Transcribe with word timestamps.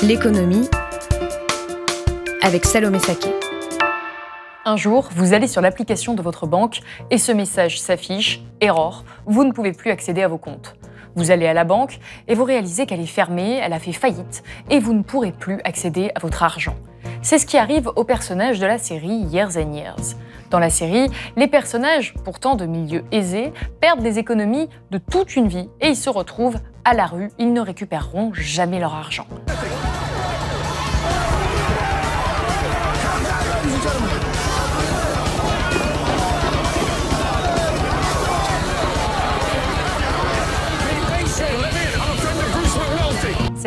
L'économie 0.00 0.68
avec 2.40 2.64
Salomé 2.64 3.00
Saké. 3.00 3.30
Un 4.64 4.76
jour, 4.76 5.08
vous 5.12 5.32
allez 5.32 5.48
sur 5.48 5.60
l'application 5.60 6.14
de 6.14 6.22
votre 6.22 6.46
banque 6.46 6.82
et 7.10 7.18
ce 7.18 7.32
message 7.32 7.80
s'affiche 7.80 8.40
Error, 8.60 9.04
vous 9.26 9.42
ne 9.42 9.50
pouvez 9.50 9.72
plus 9.72 9.90
accéder 9.90 10.22
à 10.22 10.28
vos 10.28 10.38
comptes. 10.38 10.76
Vous 11.16 11.32
allez 11.32 11.48
à 11.48 11.52
la 11.52 11.64
banque 11.64 11.98
et 12.28 12.36
vous 12.36 12.44
réalisez 12.44 12.86
qu'elle 12.86 13.00
est 13.00 13.06
fermée, 13.06 13.58
elle 13.60 13.72
a 13.72 13.80
fait 13.80 13.92
faillite 13.92 14.44
et 14.70 14.78
vous 14.78 14.94
ne 14.94 15.02
pourrez 15.02 15.32
plus 15.32 15.58
accéder 15.64 16.12
à 16.14 16.20
votre 16.20 16.44
argent. 16.44 16.76
C'est 17.20 17.38
ce 17.38 17.46
qui 17.46 17.58
arrive 17.58 17.90
aux 17.96 18.04
personnages 18.04 18.60
de 18.60 18.66
la 18.66 18.78
série 18.78 19.08
Years 19.08 19.56
and 19.56 19.72
Years. 19.74 20.16
Dans 20.50 20.58
la 20.58 20.70
série, 20.70 21.10
les 21.36 21.48
personnages, 21.48 22.14
pourtant 22.24 22.54
de 22.54 22.64
milieux 22.64 23.04
aisés, 23.12 23.52
perdent 23.80 24.02
des 24.02 24.18
économies 24.18 24.68
de 24.90 24.98
toute 24.98 25.36
une 25.36 25.48
vie 25.48 25.68
et 25.80 25.88
ils 25.88 25.96
se 25.96 26.08
retrouvent 26.08 26.58
à 26.84 26.94
la 26.94 27.06
rue, 27.06 27.30
ils 27.38 27.52
ne 27.52 27.60
récupéreront 27.60 28.32
jamais 28.34 28.78
leur 28.78 28.94
argent. 28.94 29.26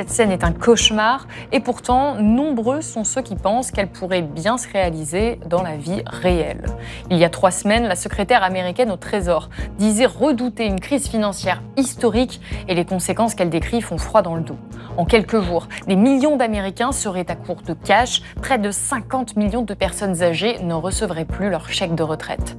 Cette 0.02 0.10
scène 0.10 0.32
est 0.32 0.44
un 0.44 0.52
cauchemar 0.52 1.28
et 1.52 1.60
pourtant 1.60 2.16
nombreux 2.16 2.82
sont 2.82 3.04
ceux 3.04 3.22
qui 3.22 3.36
pensent 3.36 3.70
qu'elle 3.70 3.88
pourrait 3.88 4.24
bien 4.24 4.58
se 4.58 4.68
réaliser 4.68 5.40
dans 5.46 5.62
la 5.62 5.78
vie 5.78 6.02
réelle. 6.08 6.66
Il 7.12 7.18
y 7.18 7.24
a 7.24 7.30
trois 7.30 7.52
semaines, 7.52 7.84
la 7.84 7.96
secrétaire 7.96 8.42
américaine 8.42 8.90
au 8.90 8.96
Trésor 8.96 9.52
disait 9.78 10.08
redouter 10.08 10.66
une 10.66 10.80
crise 10.80 11.08
financière 11.08 11.62
historique 11.78 12.42
et 12.68 12.74
les 12.74 12.84
conséquences 12.84 13.36
qu'elle 13.36 13.52
décrit 13.52 13.80
font 13.80 14.00
froid 14.00 14.24
dans 14.24 14.34
le 14.34 14.42
dos. 14.42 14.58
En 14.98 15.06
quelques 15.06 15.40
jours, 15.40 15.68
des 15.86 15.96
millions 15.96 16.36
d'Américains 16.36 16.94
seraient 16.94 17.30
à 17.30 17.36
court 17.36 17.62
de 17.62 17.76
cash, 17.76 18.24
près 18.42 18.58
de 18.58 18.72
50 18.72 19.36
millions 19.36 19.62
de 19.62 19.76
personnes 19.76 20.24
âgées 20.24 20.58
ne 20.64 20.74
recevraient 20.74 21.26
plus 21.26 21.52
leur 21.52 21.70
chèque 21.70 21.94
de 21.94 22.02
retraite. 22.02 22.58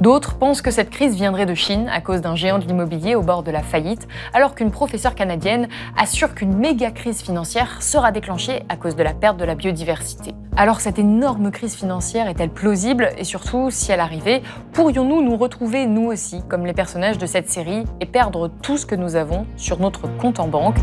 D'autres 0.00 0.34
pensent 0.34 0.60
que 0.60 0.70
cette 0.70 0.90
crise 0.90 1.14
viendrait 1.14 1.46
de 1.46 1.54
Chine 1.54 1.88
à 1.88 2.00
cause 2.00 2.20
d'un 2.20 2.34
géant 2.34 2.58
de 2.58 2.64
l'immobilier 2.64 3.14
au 3.14 3.22
bord 3.22 3.42
de 3.42 3.50
la 3.50 3.62
faillite, 3.62 4.08
alors 4.32 4.54
qu'une 4.54 4.70
professeure 4.70 5.14
canadienne 5.14 5.68
assure 5.96 6.34
qu'une 6.34 6.56
méga 6.56 6.90
crise 6.90 7.22
financière 7.22 7.80
sera 7.80 8.10
déclenchée 8.10 8.64
à 8.68 8.76
cause 8.76 8.96
de 8.96 9.02
la 9.02 9.14
perte 9.14 9.36
de 9.36 9.44
la 9.44 9.54
biodiversité. 9.54 10.34
Alors 10.56 10.80
cette 10.80 10.98
énorme 10.98 11.50
crise 11.50 11.74
financière 11.74 12.28
est-elle 12.28 12.50
plausible? 12.50 13.10
Et 13.18 13.24
surtout, 13.24 13.70
si 13.70 13.92
elle 13.92 14.00
arrivait, 14.00 14.42
pourrions-nous 14.72 15.22
nous 15.22 15.36
retrouver 15.36 15.86
nous 15.86 16.06
aussi 16.06 16.42
comme 16.48 16.66
les 16.66 16.74
personnages 16.74 17.18
de 17.18 17.26
cette 17.26 17.50
série 17.50 17.84
et 18.00 18.06
perdre 18.06 18.48
tout 18.62 18.76
ce 18.76 18.86
que 18.86 18.94
nous 18.94 19.16
avons 19.16 19.46
sur 19.56 19.78
notre 19.78 20.08
compte 20.18 20.40
en 20.40 20.48
banque? 20.48 20.78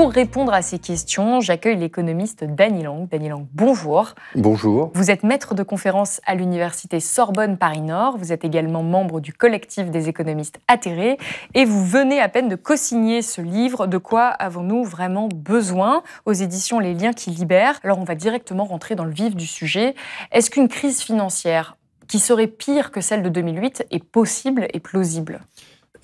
Pour 0.00 0.12
répondre 0.12 0.54
à 0.54 0.62
ces 0.62 0.78
questions, 0.78 1.42
j'accueille 1.42 1.76
l'économiste 1.76 2.42
Dany 2.42 2.84
Lang. 2.84 3.06
Dany 3.10 3.28
Lang, 3.28 3.46
bonjour. 3.52 4.14
Bonjour. 4.34 4.90
Vous 4.94 5.10
êtes 5.10 5.24
maître 5.24 5.54
de 5.54 5.62
conférence 5.62 6.22
à 6.24 6.34
l'université 6.34 7.00
Sorbonne 7.00 7.58
Paris-Nord. 7.58 8.16
Vous 8.16 8.32
êtes 8.32 8.42
également 8.42 8.82
membre 8.82 9.20
du 9.20 9.34
collectif 9.34 9.90
des 9.90 10.08
économistes 10.08 10.58
atterrés 10.68 11.18
et 11.52 11.66
vous 11.66 11.84
venez 11.84 12.18
à 12.18 12.30
peine 12.30 12.48
de 12.48 12.56
co-signer 12.56 13.20
ce 13.20 13.42
livre. 13.42 13.86
De 13.86 13.98
quoi 13.98 14.28
avons-nous 14.28 14.84
vraiment 14.84 15.28
besoin 15.34 16.02
aux 16.24 16.32
éditions 16.32 16.78
Les 16.78 16.94
Liens 16.94 17.12
qui 17.12 17.28
libèrent? 17.28 17.78
Alors 17.84 17.98
on 17.98 18.04
va 18.04 18.14
directement 18.14 18.64
rentrer 18.64 18.94
dans 18.94 19.04
le 19.04 19.12
vif 19.12 19.36
du 19.36 19.46
sujet. 19.46 19.94
Est-ce 20.32 20.50
qu'une 20.50 20.68
crise 20.68 21.02
financière 21.02 21.76
qui 22.08 22.20
serait 22.20 22.46
pire 22.46 22.90
que 22.90 23.02
celle 23.02 23.22
de 23.22 23.28
2008 23.28 23.84
est 23.90 24.02
possible 24.02 24.66
et 24.72 24.80
plausible? 24.80 25.42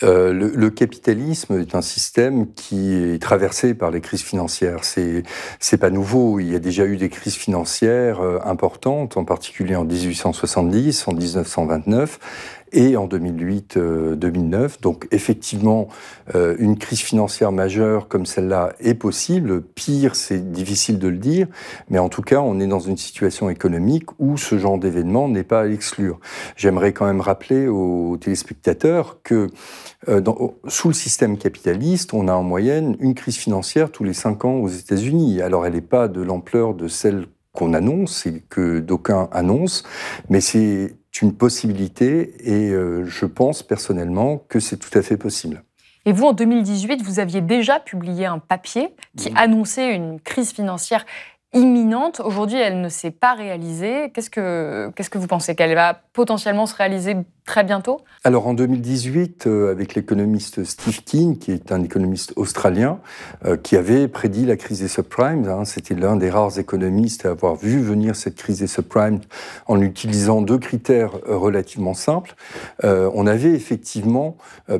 Euh, 0.02 0.32
le, 0.32 0.70
capitalisme 0.70 1.58
est 1.58 1.74
un 1.74 1.80
système 1.80 2.52
qui 2.52 2.92
est 2.92 3.22
traversé 3.22 3.72
par 3.72 3.90
les 3.90 4.02
crises 4.02 4.22
financières. 4.22 4.84
C'est 4.84 5.22
c'est 5.58 5.78
pas 5.78 5.90
nouveau. 5.90 6.38
Il 6.38 6.52
y 6.52 6.54
a 6.54 6.58
déjà 6.58 6.84
eu 6.84 6.96
des 6.98 7.08
crises 7.08 7.36
financières 7.36 8.20
euh, 8.20 8.38
importantes, 8.44 9.16
en 9.16 9.24
particulier 9.24 9.74
en 9.74 9.84
1870, 9.84 11.08
en 11.08 11.12
1929 11.12 12.18
et 12.72 12.96
en 12.96 13.06
2008-2009. 13.06 13.76
Euh, 13.76 14.68
Donc 14.82 15.08
effectivement, 15.10 15.88
euh, 16.34 16.56
une 16.58 16.78
crise 16.78 17.00
financière 17.00 17.52
majeure 17.52 18.08
comme 18.08 18.26
celle-là 18.26 18.74
est 18.80 18.94
possible. 18.94 19.62
Pire, 19.62 20.16
c'est 20.16 20.52
difficile 20.52 20.98
de 20.98 21.08
le 21.08 21.18
dire, 21.18 21.46
mais 21.88 21.98
en 21.98 22.08
tout 22.08 22.22
cas, 22.22 22.40
on 22.40 22.60
est 22.60 22.66
dans 22.66 22.80
une 22.80 22.96
situation 22.96 23.50
économique 23.50 24.06
où 24.18 24.36
ce 24.36 24.58
genre 24.58 24.78
d'événement 24.78 25.28
n'est 25.28 25.44
pas 25.44 25.62
à 25.62 25.66
exclure. 25.66 26.18
J'aimerais 26.56 26.92
quand 26.92 27.06
même 27.06 27.20
rappeler 27.20 27.68
aux 27.68 28.16
téléspectateurs 28.16 29.18
que 29.22 29.48
euh, 30.08 30.20
sous 30.68 30.88
le 30.88 30.94
système 30.94 31.38
capitaliste, 31.38 32.14
on 32.14 32.28
a 32.28 32.34
en 32.34 32.42
moyenne 32.42 32.96
une 33.00 33.14
crise 33.14 33.36
financière 33.36 33.90
tous 33.90 34.04
les 34.04 34.12
cinq 34.12 34.44
ans 34.44 34.56
aux 34.56 34.68
États-Unis. 34.68 35.40
Alors 35.40 35.66
elle 35.66 35.74
n'est 35.74 35.80
pas 35.80 36.08
de 36.08 36.20
l'ampleur 36.20 36.74
de 36.74 36.88
celle 36.88 37.26
qu'on 37.52 37.74
annonce 37.74 38.26
et 38.26 38.42
que 38.48 38.80
d'aucuns 38.80 39.28
annoncent, 39.32 39.84
mais 40.28 40.40
c'est 40.40 40.94
une 41.22 41.34
possibilité 41.34 42.34
et 42.40 42.70
euh, 42.70 43.04
je 43.04 43.26
pense 43.26 43.62
personnellement 43.62 44.38
que 44.48 44.60
c'est 44.60 44.76
tout 44.76 44.96
à 44.98 45.02
fait 45.02 45.16
possible. 45.16 45.62
Et 46.04 46.12
vous, 46.12 46.24
en 46.24 46.32
2018, 46.32 47.02
vous 47.02 47.18
aviez 47.18 47.40
déjà 47.40 47.80
publié 47.80 48.26
un 48.26 48.38
papier 48.38 48.94
qui 49.16 49.32
annonçait 49.34 49.92
une 49.92 50.20
crise 50.20 50.52
financière 50.52 51.04
imminente. 51.52 52.20
Aujourd'hui, 52.20 52.58
elle 52.58 52.80
ne 52.80 52.88
s'est 52.88 53.10
pas 53.10 53.34
réalisée. 53.34 54.10
Qu'est-ce 54.14 54.30
que, 54.30 54.92
qu'est-ce 54.94 55.10
que 55.10 55.18
vous 55.18 55.26
pensez? 55.26 55.56
Qu'elle 55.56 55.74
va 55.74 56.00
potentiellement 56.16 56.64
se 56.64 56.74
réaliser 56.74 57.14
très 57.44 57.62
bientôt 57.62 58.00
Alors 58.24 58.48
en 58.48 58.54
2018, 58.54 59.46
euh, 59.46 59.70
avec 59.70 59.94
l'économiste 59.94 60.64
Steve 60.64 61.02
Keen, 61.04 61.38
qui 61.38 61.52
est 61.52 61.70
un 61.70 61.82
économiste 61.82 62.32
australien, 62.34 62.98
euh, 63.44 63.56
qui 63.56 63.76
avait 63.76 64.08
prédit 64.08 64.44
la 64.46 64.56
crise 64.56 64.80
des 64.80 64.88
subprimes, 64.88 65.46
hein, 65.48 65.64
c'était 65.64 65.94
l'un 65.94 66.16
des 66.16 66.28
rares 66.28 66.58
économistes 66.58 67.24
à 67.24 67.30
avoir 67.30 67.54
vu 67.54 67.80
venir 67.80 68.16
cette 68.16 68.34
crise 68.34 68.58
des 68.58 68.66
subprimes 68.66 69.20
en 69.68 69.80
utilisant 69.80 70.42
deux 70.42 70.58
critères 70.58 71.12
euh, 71.28 71.36
relativement 71.36 71.94
simples, 71.94 72.34
on 72.82 73.26
avait 73.26 73.52
effectivement 73.52 74.36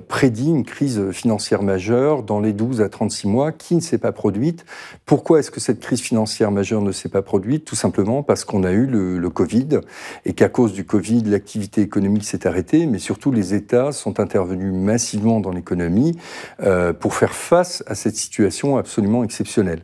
prédit 0.09 0.49
une 0.49 0.65
crise 0.65 1.11
financière 1.11 1.63
majeure 1.63 2.23
dans 2.23 2.41
les 2.41 2.53
12 2.53 2.81
à 2.81 2.89
36 2.89 3.29
mois 3.29 3.53
qui 3.53 3.75
ne 3.75 3.81
s'est 3.81 3.99
pas 3.99 4.13
produite. 4.13 4.65
Pourquoi 5.05 5.39
est-ce 5.39 5.51
que 5.51 5.61
cette 5.61 5.81
crise 5.81 6.01
financière 6.01 6.51
majeure 6.51 6.81
ne 6.81 6.93
s'est 6.93 7.09
pas 7.09 7.23
produite? 7.23 7.65
Tout 7.65 7.77
simplement 7.77 8.23
parce 8.23 8.45
qu'on 8.45 8.65
a 8.65 8.73
eu 8.73 8.87
le 8.87 9.31
Covid 9.31 9.81
et 10.25 10.33
qu'à 10.33 10.49
cause 10.49 10.73
du 10.73 10.85
Covid, 10.85 11.25
l'activité 11.31 11.83
économique 11.83 12.25
s'est 12.25 12.47
arrêtée 12.47 12.87
mais 12.87 12.99
surtout 12.99 13.33
les 13.33 13.55
États 13.55 13.93
sont 13.93 14.21
intervenus 14.21 14.73
massivement 14.73 15.41
dans 15.41 15.51
l'économie 15.51 16.19
euh, 16.63 16.93
pour 16.93 17.15
faire 17.15 17.35
face 17.35 17.83
à 17.87 17.95
cette 17.95 18.17
situation 18.17 18.77
absolument 18.77 19.25
exceptionnelle. 19.25 19.83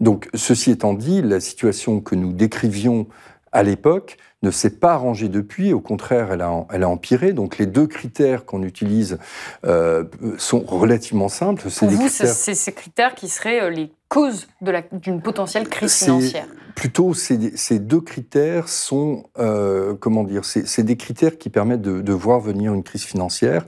Donc, 0.00 0.28
ceci 0.34 0.70
étant 0.70 0.94
dit, 0.94 1.22
la 1.22 1.40
situation 1.40 2.00
que 2.00 2.14
nous 2.14 2.32
décrivions 2.32 3.06
à 3.52 3.62
l'époque 3.62 4.16
ne 4.44 4.50
s'est 4.50 4.70
pas 4.70 4.92
arrangée 4.92 5.28
depuis, 5.28 5.72
au 5.72 5.80
contraire, 5.80 6.32
elle 6.32 6.42
a, 6.42 6.66
elle 6.70 6.82
a 6.82 6.88
empiré. 6.88 7.32
Donc 7.32 7.58
les 7.58 7.66
deux 7.66 7.86
critères 7.86 8.44
qu'on 8.44 8.62
utilise 8.62 9.18
euh, 9.66 10.04
sont 10.38 10.60
relativement 10.60 11.28
simples. 11.28 11.62
Pour 11.62 11.88
vous, 11.88 12.08
c'est 12.08 12.54
ces 12.54 12.72
critères 12.72 13.14
qui 13.14 13.28
seraient 13.28 13.62
euh, 13.62 13.70
les 13.70 13.90
causes 14.08 14.46
d'une 14.92 15.20
potentielle 15.20 15.68
crise 15.68 15.94
financière 15.94 16.46
Plutôt, 16.74 17.14
ces, 17.14 17.56
ces, 17.56 17.78
deux 17.78 18.00
critères 18.00 18.68
sont, 18.68 19.24
euh, 19.38 19.94
comment 19.94 20.24
dire, 20.24 20.44
c'est 20.44 20.82
des 20.82 20.96
critères 20.96 21.38
qui 21.38 21.48
permettent 21.48 21.82
de, 21.82 22.00
de, 22.00 22.12
voir 22.12 22.40
venir 22.40 22.74
une 22.74 22.82
crise 22.82 23.04
financière. 23.04 23.64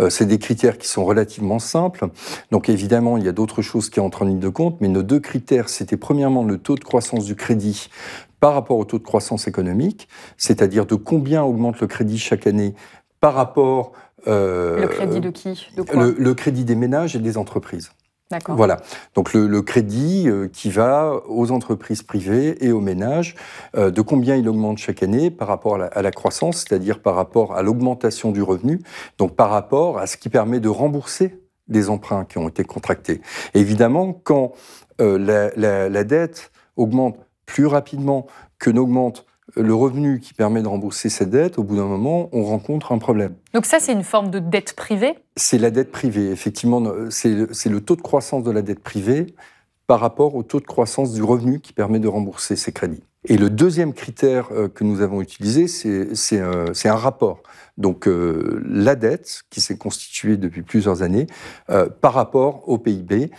Euh, 0.00 0.10
c'est 0.10 0.26
des 0.26 0.38
critères 0.38 0.76
qui 0.76 0.88
sont 0.88 1.04
relativement 1.04 1.60
simples. 1.60 2.08
Donc 2.50 2.68
évidemment, 2.68 3.16
il 3.16 3.24
y 3.24 3.28
a 3.28 3.32
d'autres 3.32 3.62
choses 3.62 3.90
qui 3.90 4.00
entrent 4.00 4.22
en 4.22 4.24
ligne 4.24 4.40
de 4.40 4.48
compte, 4.48 4.80
mais 4.80 4.88
nos 4.88 5.04
deux 5.04 5.20
critères, 5.20 5.68
c'était 5.68 5.96
premièrement 5.96 6.42
le 6.42 6.58
taux 6.58 6.74
de 6.74 6.82
croissance 6.82 7.24
du 7.24 7.36
crédit 7.36 7.90
par 8.40 8.54
rapport 8.54 8.78
au 8.78 8.84
taux 8.84 8.98
de 8.98 9.04
croissance 9.04 9.48
économique, 9.48 10.08
c'est-à-dire 10.36 10.86
de 10.86 10.94
combien 10.94 11.42
augmente 11.42 11.80
le 11.80 11.86
crédit 11.86 12.18
chaque 12.18 12.46
année 12.46 12.74
par 13.20 13.34
rapport... 13.34 13.92
Euh, 14.26 14.80
le 14.80 14.88
crédit 14.88 15.20
de 15.20 15.30
qui? 15.30 15.68
Le, 15.76 16.32
crédit 16.34 16.64
des 16.64 16.74
ménages 16.74 17.16
et 17.16 17.20
des 17.20 17.38
entreprises. 17.38 17.90
Voilà. 18.48 18.76
Donc 19.14 19.32
le, 19.32 19.62
crédit 19.62 20.28
euh, 20.28 20.48
qui 20.48 20.70
va 20.70 21.14
aux 21.28 21.50
entreprises 21.50 22.02
privées 22.02 22.62
et 22.64 22.72
aux 22.72 22.80
ménages, 22.80 23.34
euh, 23.76 23.90
de 23.90 24.02
combien 24.02 24.36
il 24.36 24.48
augmente 24.48 24.78
chaque 24.78 25.02
année 25.02 25.30
par 25.30 25.48
rapport 25.48 25.80
à 25.80 26.02
la, 26.02 26.10
croissance, 26.10 26.58
c'est-à-dire 26.58 27.00
par 27.00 27.14
rapport 27.14 27.54
à 27.54 27.62
l'augmentation 27.62 28.30
du 28.30 28.42
revenu, 28.42 28.80
donc 29.16 29.34
par 29.34 29.50
rapport 29.50 29.98
à 29.98 30.06
ce 30.06 30.16
qui 30.16 30.28
permet 30.28 30.60
de 30.60 30.68
rembourser 30.68 31.40
des 31.68 31.88
emprunts 31.88 32.24
qui 32.24 32.38
ont 32.38 32.48
été 32.48 32.64
contractés. 32.64 33.20
évidemment, 33.54 34.12
quand 34.12 34.52
euh, 35.00 35.18
la, 35.56 35.88
la 35.88 36.04
dette 36.04 36.50
augmente 36.76 37.16
plus 37.46 37.66
rapidement 37.66 38.26
que 38.58 38.70
n'augmente 38.70 39.24
le 39.56 39.74
revenu 39.74 40.20
qui 40.20 40.34
permet 40.34 40.62
de 40.62 40.68
rembourser 40.68 41.08
cette 41.08 41.30
dette, 41.30 41.58
au 41.58 41.62
bout 41.62 41.76
d'un 41.76 41.86
moment, 41.86 42.28
on 42.32 42.44
rencontre 42.44 42.92
un 42.92 42.98
problème. 42.98 43.34
Donc 43.54 43.66
ça, 43.66 43.80
c'est 43.80 43.92
une 43.92 44.04
forme 44.04 44.30
de 44.30 44.38
dette 44.38 44.74
privée? 44.74 45.14
C'est 45.36 45.58
la 45.58 45.70
dette 45.70 45.90
privée, 45.90 46.30
effectivement. 46.30 46.82
C'est 47.10 47.30
le, 47.30 47.80
taux 47.80 47.96
de 47.96 48.02
croissance 48.02 48.42
de 48.42 48.50
la 48.50 48.62
dette 48.62 48.80
privée 48.80 49.34
par 49.86 50.00
rapport 50.00 50.34
au 50.34 50.42
taux 50.42 50.60
de 50.60 50.66
croissance 50.66 51.12
du 51.12 51.22
revenu 51.22 51.60
qui 51.60 51.72
permet 51.72 51.98
de 51.98 52.08
rembourser 52.08 52.56
ces 52.56 52.72
crédits. 52.72 53.02
Et 53.24 53.36
le 53.36 53.50
deuxième 53.50 53.92
critère 53.94 54.48
euh, 54.52 54.68
que 54.68 54.84
nous 54.84 55.00
avons 55.00 55.20
utilisé, 55.20 55.66
c'est 55.66 56.40
un 56.40 56.94
rapport 56.94 57.42
donc 57.76 58.08
euh, 58.08 58.60
la 58.68 58.96
dette 58.96 59.42
qui 59.50 59.60
s'est 59.60 59.78
constituée 59.78 60.36
depuis 60.36 60.62
plusieurs 60.62 61.02
années 61.02 61.28
euh, 61.70 61.88
par 61.88 62.12
rapport 62.12 62.68
au 62.68 62.78
PIB 62.78 63.30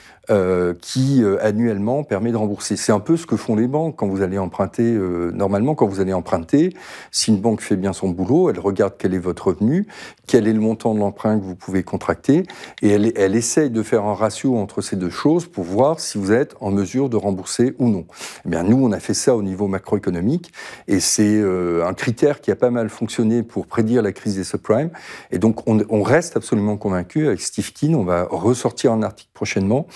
qui 0.80 1.24
annuellement 1.42 2.04
permet 2.04 2.31
de 2.31 2.38
rembourser. 2.38 2.76
C'est 2.76 2.92
un 2.92 3.00
peu 3.00 3.18
ce 3.18 3.26
que 3.26 3.36
font 3.36 3.56
les 3.56 3.68
banques 3.68 3.96
quand 3.96 4.08
vous 4.08 4.22
allez 4.22 4.38
emprunter. 4.38 4.96
normalement, 5.34 5.74
quand 5.74 5.88
vous 5.88 6.02
allez 6.02 6.14
emprunter, 6.14 6.72
si 7.10 7.32
une 7.32 7.42
banque 7.42 7.62
fait 7.62 7.75
bien 7.75 7.94
son 7.94 8.10
boulot, 8.10 8.52
elle 8.52 8.60
regarde 8.60 8.94
quel 9.00 9.16
est 9.16 9.20
votre 9.20 9.48
revenu, 9.48 9.88
quel 10.28 10.48
est 10.48 10.54
le 10.54 10.60
montant 10.60 10.94
de 10.94 11.00
l'emprunt 11.00 11.40
que 11.40 11.44
vous 11.44 11.56
pouvez 11.56 11.82
contracter, 11.82 12.44
et 12.84 12.90
elle, 12.90 13.12
elle 13.16 13.36
essaye 13.36 13.72
de 13.72 13.82
faire 13.82 14.04
un 14.04 14.14
ratio 14.14 14.56
entre 14.56 14.82
ces 14.82 14.96
deux 14.96 15.10
choses 15.10 15.48
pour 15.48 15.64
voir 15.64 16.00
si 16.00 16.20
vous 16.20 16.32
êtes 16.32 16.56
en 16.60 16.70
mesure 16.70 17.10
de 17.10 17.18
rembourser 17.18 17.74
ou 17.80 17.90
non. 17.90 18.06
Eh 18.46 18.50
bien, 18.50 18.62
nous, 18.62 18.78
on 18.86 18.92
a 18.92 19.00
fait 19.00 19.16
ça 19.16 19.36
au 19.36 19.42
niveau 19.42 19.68
macroéconomique, 19.69 20.51
et 20.88 21.00
c'est 21.00 21.42
un 21.42 21.94
critère 21.94 22.42
qui 22.42 22.51
a 22.51 22.56
pas 22.56 22.69
mal 22.69 22.89
fonctionné 22.89 23.44
pour 23.44 23.68
prédire 23.68 24.01
la 24.01 24.12
crise 24.12 24.36
des 24.36 24.44
subprimes. 24.44 24.92
Et 25.31 25.39
donc, 25.39 25.68
on, 25.68 26.04
reste 26.04 26.38
absolument 26.38 26.77
convaincu 26.77 27.27
avec 27.27 27.42
Steve 27.42 27.71
Keen, 27.74 27.95
on 27.95 28.04
va 28.04 28.27
ressortir 28.30 28.92
un 28.92 29.04
article 29.04 29.30
prochainement, 29.33 29.88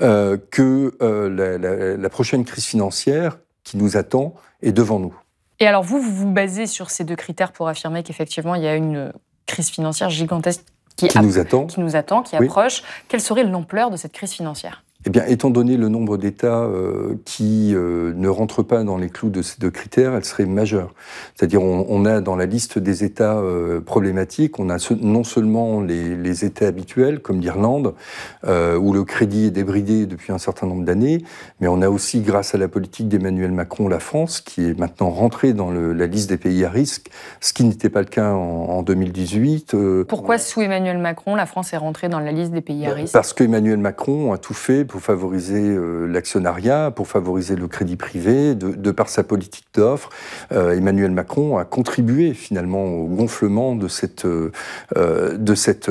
euh, 0.00 0.36
que 0.50 0.96
euh, 1.02 1.96
la, 1.98 2.08
prochaine 2.08 2.44
crise 2.44 2.64
financière 2.64 3.38
qui 3.64 3.76
nous 3.76 3.96
attend 3.96 4.34
est 4.62 4.72
devant 4.72 4.98
nous. 4.98 5.14
Et 5.60 5.66
alors, 5.66 5.82
vous, 5.82 6.00
vous 6.00 6.14
vous 6.14 6.30
basez 6.30 6.66
sur 6.66 6.90
ces 6.90 7.04
deux 7.04 7.16
critères 7.16 7.52
pour 7.52 7.68
affirmer 7.68 8.02
qu'effectivement, 8.02 8.54
il 8.54 8.62
y 8.62 8.68
a 8.68 8.76
une 8.76 9.12
crise 9.46 9.68
financière 9.70 10.10
gigantesque 10.10 10.62
qui, 10.96 11.06
nous 11.20 11.38
attend, 11.38 11.66
qui, 11.66 11.80
nous 11.80 11.96
attend, 11.96 12.22
qui 12.22 12.36
approche. 12.36 12.82
Quelle 13.08 13.20
serait 13.20 13.44
l'ampleur 13.44 13.90
de 13.90 13.96
cette 13.96 14.12
crise 14.12 14.32
financière? 14.32 14.82
Eh 15.06 15.10
bien, 15.10 15.24
étant 15.26 15.50
donné 15.50 15.76
le 15.76 15.88
nombre 15.88 16.16
d'États 16.16 16.64
euh, 16.64 17.14
qui 17.24 17.72
euh, 17.72 18.12
ne 18.16 18.28
rentrent 18.28 18.64
pas 18.64 18.82
dans 18.82 18.98
les 18.98 19.08
clous 19.08 19.30
de 19.30 19.40
ces 19.40 19.60
deux 19.60 19.70
critères, 19.70 20.14
elle 20.14 20.24
serait 20.24 20.46
majeure. 20.46 20.92
C'est-à-dire, 21.36 21.62
on, 21.62 22.04
a 22.04 22.20
dans 22.20 22.34
la 22.34 22.46
liste 22.46 22.80
des 22.80 23.04
États 23.04 23.36
euh, 23.36 23.80
problématiques, 23.80 24.58
on 24.58 24.68
a 24.68 24.78
non 25.00 25.22
seulement 25.22 25.80
les, 25.80 26.44
États 26.44 26.66
habituels, 26.66 27.20
comme 27.20 27.40
l'Irlande, 27.40 27.94
où 28.44 28.92
le 28.92 29.04
crédit 29.04 29.46
est 29.46 29.50
débridé 29.50 30.06
depuis 30.06 30.32
un 30.32 30.38
certain 30.38 30.66
nombre 30.66 30.84
d'années, 30.84 31.22
mais 31.60 31.68
on 31.68 31.80
a 31.80 31.88
aussi, 31.88 32.20
grâce 32.20 32.54
à 32.54 32.58
la 32.58 32.68
politique 32.68 33.08
d'Emmanuel 33.08 33.52
Macron, 33.52 33.88
la 33.88 34.00
France, 34.00 34.40
qui 34.40 34.64
est 34.64 34.78
maintenant 34.78 35.08
rentrée 35.08 35.52
dans 35.52 35.70
la 35.70 36.06
liste 36.06 36.28
des 36.28 36.36
pays 36.36 36.64
à 36.64 36.68
risque, 36.68 37.10
ce 37.40 37.52
qui 37.52 37.64
n'était 37.64 37.88
pas 37.88 38.00
le 38.00 38.08
cas 38.08 38.32
en, 38.32 38.82
2018. 38.82 39.76
Pourquoi, 40.08 40.38
sous 40.38 40.60
Emmanuel 40.60 40.98
Macron, 40.98 41.36
la 41.36 41.46
France 41.46 41.72
est 41.72 41.78
rentrée 41.78 42.08
dans 42.08 42.20
la 42.20 42.32
liste 42.32 42.50
des 42.50 42.60
pays 42.60 42.86
à 42.86 42.92
risque? 42.92 43.12
Parce 43.12 43.32
qu'Emmanuel 43.32 43.78
Macron 43.78 44.32
a 44.32 44.38
tout 44.38 44.54
fait 44.54 44.84
pour 44.84 44.95
favoriser 45.02 45.60
euh, 45.60 46.06
l'actionnariat, 46.06 46.90
pour 46.90 47.08
favoriser 47.08 47.56
le 47.56 47.68
crédit 47.68 47.96
privé, 47.96 48.54
de, 48.54 48.90
par 48.90 49.08
sa 49.08 49.22
politique 49.22 49.66
d'offre. 49.74 50.10
Euh, 50.52 50.76
Emmanuel 50.76 51.10
Macron 51.10 51.58
a 51.58 51.64
contribué 51.64 52.34
finalement 52.34 52.84
au 52.84 53.06
gonflement 53.06 53.74
de 53.74 53.88
cette, 53.88 54.24
euh, 54.24 54.50
de 54.94 55.54
cette 55.54 55.90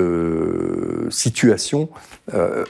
situation 1.09 1.89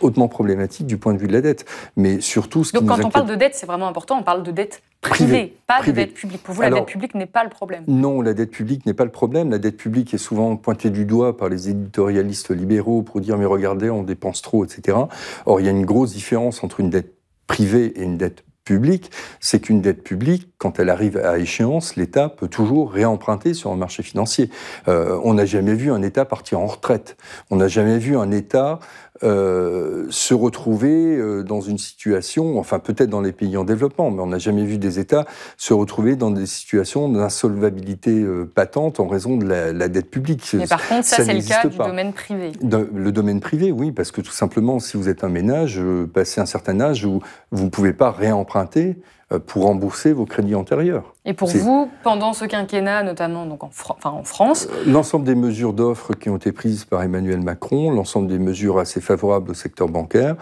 hautement 0.01 0.27
problématique 0.27 0.85
du 0.85 0.97
point 0.97 1.13
de 1.13 1.19
vue 1.19 1.27
de 1.27 1.33
la 1.33 1.41
dette. 1.41 1.65
Mais 1.95 2.19
surtout, 2.19 2.63
ce 2.63 2.73
Donc 2.73 2.87
quand 2.87 3.03
on 3.03 3.09
parle 3.09 3.27
de 3.27 3.35
dette, 3.35 3.55
c'est 3.55 3.65
vraiment 3.65 3.87
important, 3.87 4.17
on 4.19 4.23
parle 4.23 4.43
de 4.43 4.51
dette 4.51 4.81
privée, 5.09 5.57
pas 5.67 5.81
de 5.81 5.91
dette 5.91 6.13
publique. 6.13 6.43
Pour 6.43 6.55
vous, 6.55 6.61
la 6.61 6.69
dette 6.69 6.85
publique 6.85 7.15
n'est 7.15 7.25
pas 7.25 7.43
le 7.43 7.49
problème 7.49 7.83
Non, 7.87 8.21
la 8.21 8.33
dette 8.33 8.51
publique 8.51 8.85
n'est 8.85 8.93
pas 8.93 9.05
le 9.05 9.11
problème. 9.11 9.49
La 9.49 9.57
dette 9.57 9.77
publique 9.77 10.13
est 10.13 10.19
souvent 10.19 10.55
pointée 10.55 10.89
du 10.89 11.05
doigt 11.05 11.37
par 11.37 11.49
les 11.49 11.69
éditorialistes 11.69 12.51
libéraux 12.51 13.01
pour 13.01 13.21
dire 13.21 13.37
mais 13.37 13.45
regardez, 13.45 13.89
on 13.89 14.03
dépense 14.03 14.41
trop, 14.41 14.65
etc. 14.65 14.97
Or, 15.45 15.59
il 15.59 15.65
y 15.65 15.69
a 15.69 15.71
une 15.71 15.85
grosse 15.85 16.13
différence 16.13 16.63
entre 16.63 16.79
une 16.79 16.89
dette 16.89 17.13
privée 17.47 17.93
et 17.95 18.03
une 18.03 18.17
dette 18.17 18.43
publique, 18.65 19.11
c'est 19.39 19.59
qu'une 19.59 19.79
dette 19.79 20.03
publique, 20.03 20.49
quand 20.57 20.79
elle 20.79 20.89
arrive 20.89 21.17
à 21.17 21.37
échéance, 21.37 21.95
l'État 21.95 22.29
peut 22.29 22.47
toujours 22.47 22.91
réemprunter 22.91 23.53
sur 23.53 23.71
un 23.71 23.75
marché 23.75 24.01
financier. 24.01 24.49
Euh, 24.87 25.19
on 25.23 25.35
n'a 25.35 25.45
jamais 25.45 25.75
vu 25.75 25.91
un 25.91 26.01
État 26.01 26.25
partir 26.25 26.59
en 26.59 26.65
retraite. 26.65 27.15
On 27.51 27.57
n'a 27.57 27.67
jamais 27.67 27.99
vu 27.99 28.17
un 28.17 28.31
État 28.31 28.79
euh, 29.23 30.07
se 30.09 30.33
retrouver 30.33 31.15
euh, 31.15 31.41
dans 31.41 31.61
une 31.61 31.77
situation, 31.77 32.59
enfin 32.59 32.79
peut-être 32.79 33.09
dans 33.09 33.21
les 33.21 33.31
pays 33.31 33.55
en 33.55 33.63
développement, 33.63 34.11
mais 34.11 34.21
on 34.21 34.27
n'a 34.27 34.39
jamais 34.39 34.65
vu 34.65 34.77
des 34.77 34.99
États 34.99 35.25
se 35.55 35.73
retrouver 35.73 36.17
dans 36.17 36.31
des 36.31 36.45
situations 36.45 37.07
d'insolvabilité 37.07 38.11
euh, 38.11 38.43
patente 38.53 38.99
en 38.99 39.07
raison 39.07 39.37
de 39.37 39.45
la, 39.45 39.87
dette 39.87 40.11
publique. 40.11 40.53
Mais 40.53 40.67
par 40.67 40.85
contre, 40.85 41.05
ça, 41.05 41.23
c'est 41.23 41.33
le 41.33 41.41
cas 41.41 41.65
du 41.65 41.77
domaine 41.77 42.11
privé. 42.11 42.51
le 42.61 43.11
domaine 43.11 43.39
privé, 43.39 43.71
oui, 43.71 43.93
parce 43.93 44.11
que 44.11 44.19
tout 44.19 44.33
simplement, 44.33 44.79
si 44.79 44.97
vous 44.97 45.07
êtes 45.07 45.23
un 45.23 45.29
ménage, 45.29 45.81
passé 46.13 46.41
un 46.41 46.45
certain 46.45 46.81
âge, 46.81 47.05
où 47.05 47.21
vous 47.51 47.63
ne 47.63 47.69
pouvez 47.69 47.93
pas 47.93 48.11
réemprunter, 48.11 48.97
pour 49.39 49.63
rembourser 49.63 50.13
vos 50.13 50.25
crédits 50.25 50.55
antérieurs. 50.55 51.13
Et 51.27 51.33
pour 51.33 51.49
vous, 51.49 51.89
pendant 52.03 52.33
ce 52.33 52.45
quinquennat, 52.45 53.01
notamment 53.01 53.47
donc 53.47 53.63
en, 53.63 53.67
enfin, 53.67 54.11
en 54.11 54.23
France 54.23 54.67
euh, 54.71 54.83
L'ensemble 54.85 55.25
des 55.25 55.33
mesures 55.33 55.73
d'offres 55.73 56.13
qui 56.13 56.29
ont 56.29 56.37
été 56.37 56.51
prises 56.51 56.85
par 56.85 57.01
Emmanuel 57.01 57.41
Macron, 57.41 57.89
l'ensemble 57.89 58.27
des 58.27 58.37
mesures 58.37 58.77
assez 58.77 59.01
favorables 59.01 59.49
au 59.49 59.53
secteur 59.55 59.89
bancaire, 59.89 60.35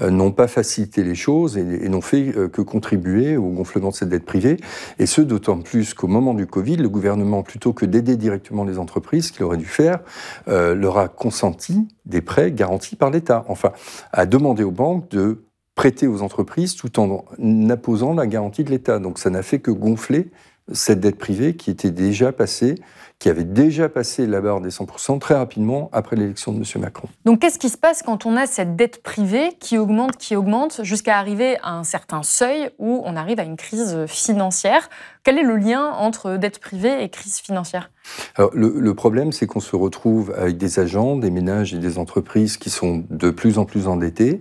euh, 0.00 0.10
n'ont 0.10 0.32
pas 0.32 0.48
facilité 0.48 1.04
les 1.04 1.14
choses 1.14 1.58
et, 1.58 1.88
n'ont 1.90 2.00
fait 2.00 2.32
que 2.52 2.62
contribuer 2.62 3.36
au 3.36 3.48
gonflement 3.48 3.90
de 3.90 3.94
cette 3.94 4.08
dette 4.08 4.24
privée. 4.24 4.56
Et 4.98 5.06
ce, 5.06 5.20
d'autant 5.20 5.58
plus 5.58 5.92
qu'au 5.92 6.06
moment 6.06 6.34
du 6.34 6.46
Covid, 6.46 6.76
le 6.76 6.88
gouvernement, 6.88 7.42
plutôt 7.42 7.72
que 7.72 7.84
d'aider 7.84 8.16
directement 8.16 8.64
les 8.64 8.78
entreprises, 8.78 9.32
qu'il 9.32 9.44
aurait 9.44 9.56
dû 9.56 9.64
faire, 9.64 9.98
leur 10.46 10.98
a 10.98 11.08
consenti 11.08 11.88
des 12.06 12.20
prêts 12.20 12.52
garantis 12.52 12.94
par 12.94 13.10
l'État. 13.10 13.44
Enfin, 13.48 13.72
a 14.12 14.24
demandé 14.26 14.62
aux 14.62 14.70
banques 14.70 15.08
de 15.10 15.42
prêter 15.74 16.06
aux 16.06 16.22
entreprises 16.22 16.74
tout 16.74 16.98
en 16.98 17.24
apposant 17.70 18.14
la 18.14 18.26
garantie 18.26 18.64
de 18.64 18.70
l'État. 18.70 18.98
Donc 18.98 19.18
ça 19.18 19.30
n'a 19.30 19.42
fait 19.42 19.60
que 19.60 19.70
gonfler 19.70 20.30
cette 20.72 21.00
dette 21.00 21.18
privée 21.18 21.56
qui 21.56 21.70
était 21.70 21.90
déjà 21.90 22.32
passée, 22.32 22.76
qui 23.20 23.28
avait 23.28 23.44
déjà 23.44 23.90
passé 23.90 24.26
la 24.26 24.40
barre 24.40 24.62
des 24.62 24.70
100% 24.70 25.18
très 25.18 25.34
rapidement 25.34 25.90
après 25.92 26.16
l'élection 26.16 26.52
de 26.52 26.56
M. 26.56 26.64
Macron. 26.80 27.06
Donc 27.26 27.40
qu'est-ce 27.40 27.58
qui 27.58 27.68
se 27.68 27.76
passe 27.76 28.02
quand 28.02 28.24
on 28.24 28.34
a 28.34 28.46
cette 28.46 28.76
dette 28.76 29.02
privée 29.02 29.50
qui 29.60 29.76
augmente, 29.76 30.16
qui 30.16 30.34
augmente, 30.34 30.80
jusqu'à 30.82 31.18
arriver 31.18 31.58
à 31.62 31.74
un 31.74 31.84
certain 31.84 32.22
seuil 32.22 32.70
où 32.78 33.02
on 33.04 33.16
arrive 33.16 33.38
à 33.38 33.44
une 33.44 33.58
crise 33.58 34.06
financière? 34.06 34.88
Quel 35.22 35.38
est 35.38 35.42
le 35.42 35.56
lien 35.56 35.84
entre 35.84 36.38
dette 36.38 36.60
privée 36.60 37.04
et 37.04 37.10
crise 37.10 37.38
financière? 37.40 37.90
Alors, 38.36 38.50
le, 38.54 38.94
problème, 38.94 39.32
c'est 39.32 39.46
qu'on 39.46 39.60
se 39.60 39.76
retrouve 39.76 40.34
avec 40.36 40.56
des 40.56 40.78
agents, 40.78 41.16
des 41.16 41.30
ménages 41.30 41.74
et 41.74 41.78
des 41.78 41.98
entreprises 41.98 42.56
qui 42.56 42.70
sont 42.70 43.04
de 43.10 43.30
plus 43.30 43.58
en 43.58 43.66
plus 43.66 43.86
endettés. 43.86 44.40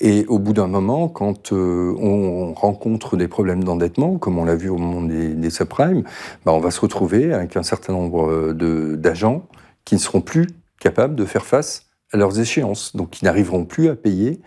Et 0.00 0.24
au 0.26 0.38
bout 0.38 0.52
d'un 0.52 0.66
moment, 0.66 1.08
quand 1.08 1.52
euh, 1.52 1.94
on 1.98 2.54
rencontre 2.54 3.16
des 3.16 3.28
problèmes 3.28 3.62
d'endettement, 3.62 4.18
comme 4.18 4.38
on 4.38 4.44
l'a 4.44 4.56
vu 4.56 4.68
au 4.68 4.76
moment 4.76 5.02
des, 5.02 5.50
subprimes, 5.50 6.02
bah, 6.44 6.52
on 6.52 6.58
va 6.58 6.70
se 6.70 6.80
retrouver 6.80 7.32
avec 7.32 7.56
un 7.56 7.62
certain 7.62 7.92
nombre 7.92 8.11
euh, 8.20 8.96
d'agents 8.96 9.48
qui 9.84 9.94
ne 9.94 10.00
seront 10.00 10.20
plus 10.20 10.48
capables 10.78 11.14
de 11.14 11.24
faire 11.24 11.46
face 11.46 11.86
à 12.12 12.16
leurs 12.16 12.38
échéances, 12.38 12.94
donc 12.94 13.10
qui 13.10 13.24
n'arriveront 13.24 13.64
plus 13.64 13.88
à 13.88 13.96
payer 13.96 14.40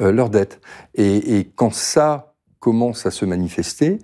euh, 0.00 0.12
leurs 0.12 0.30
dettes. 0.30 0.60
Et, 0.94 1.50
quand 1.54 1.72
ça 1.72 2.34
commence 2.60 3.06
à 3.06 3.10
se 3.10 3.24
manifester, 3.24 3.98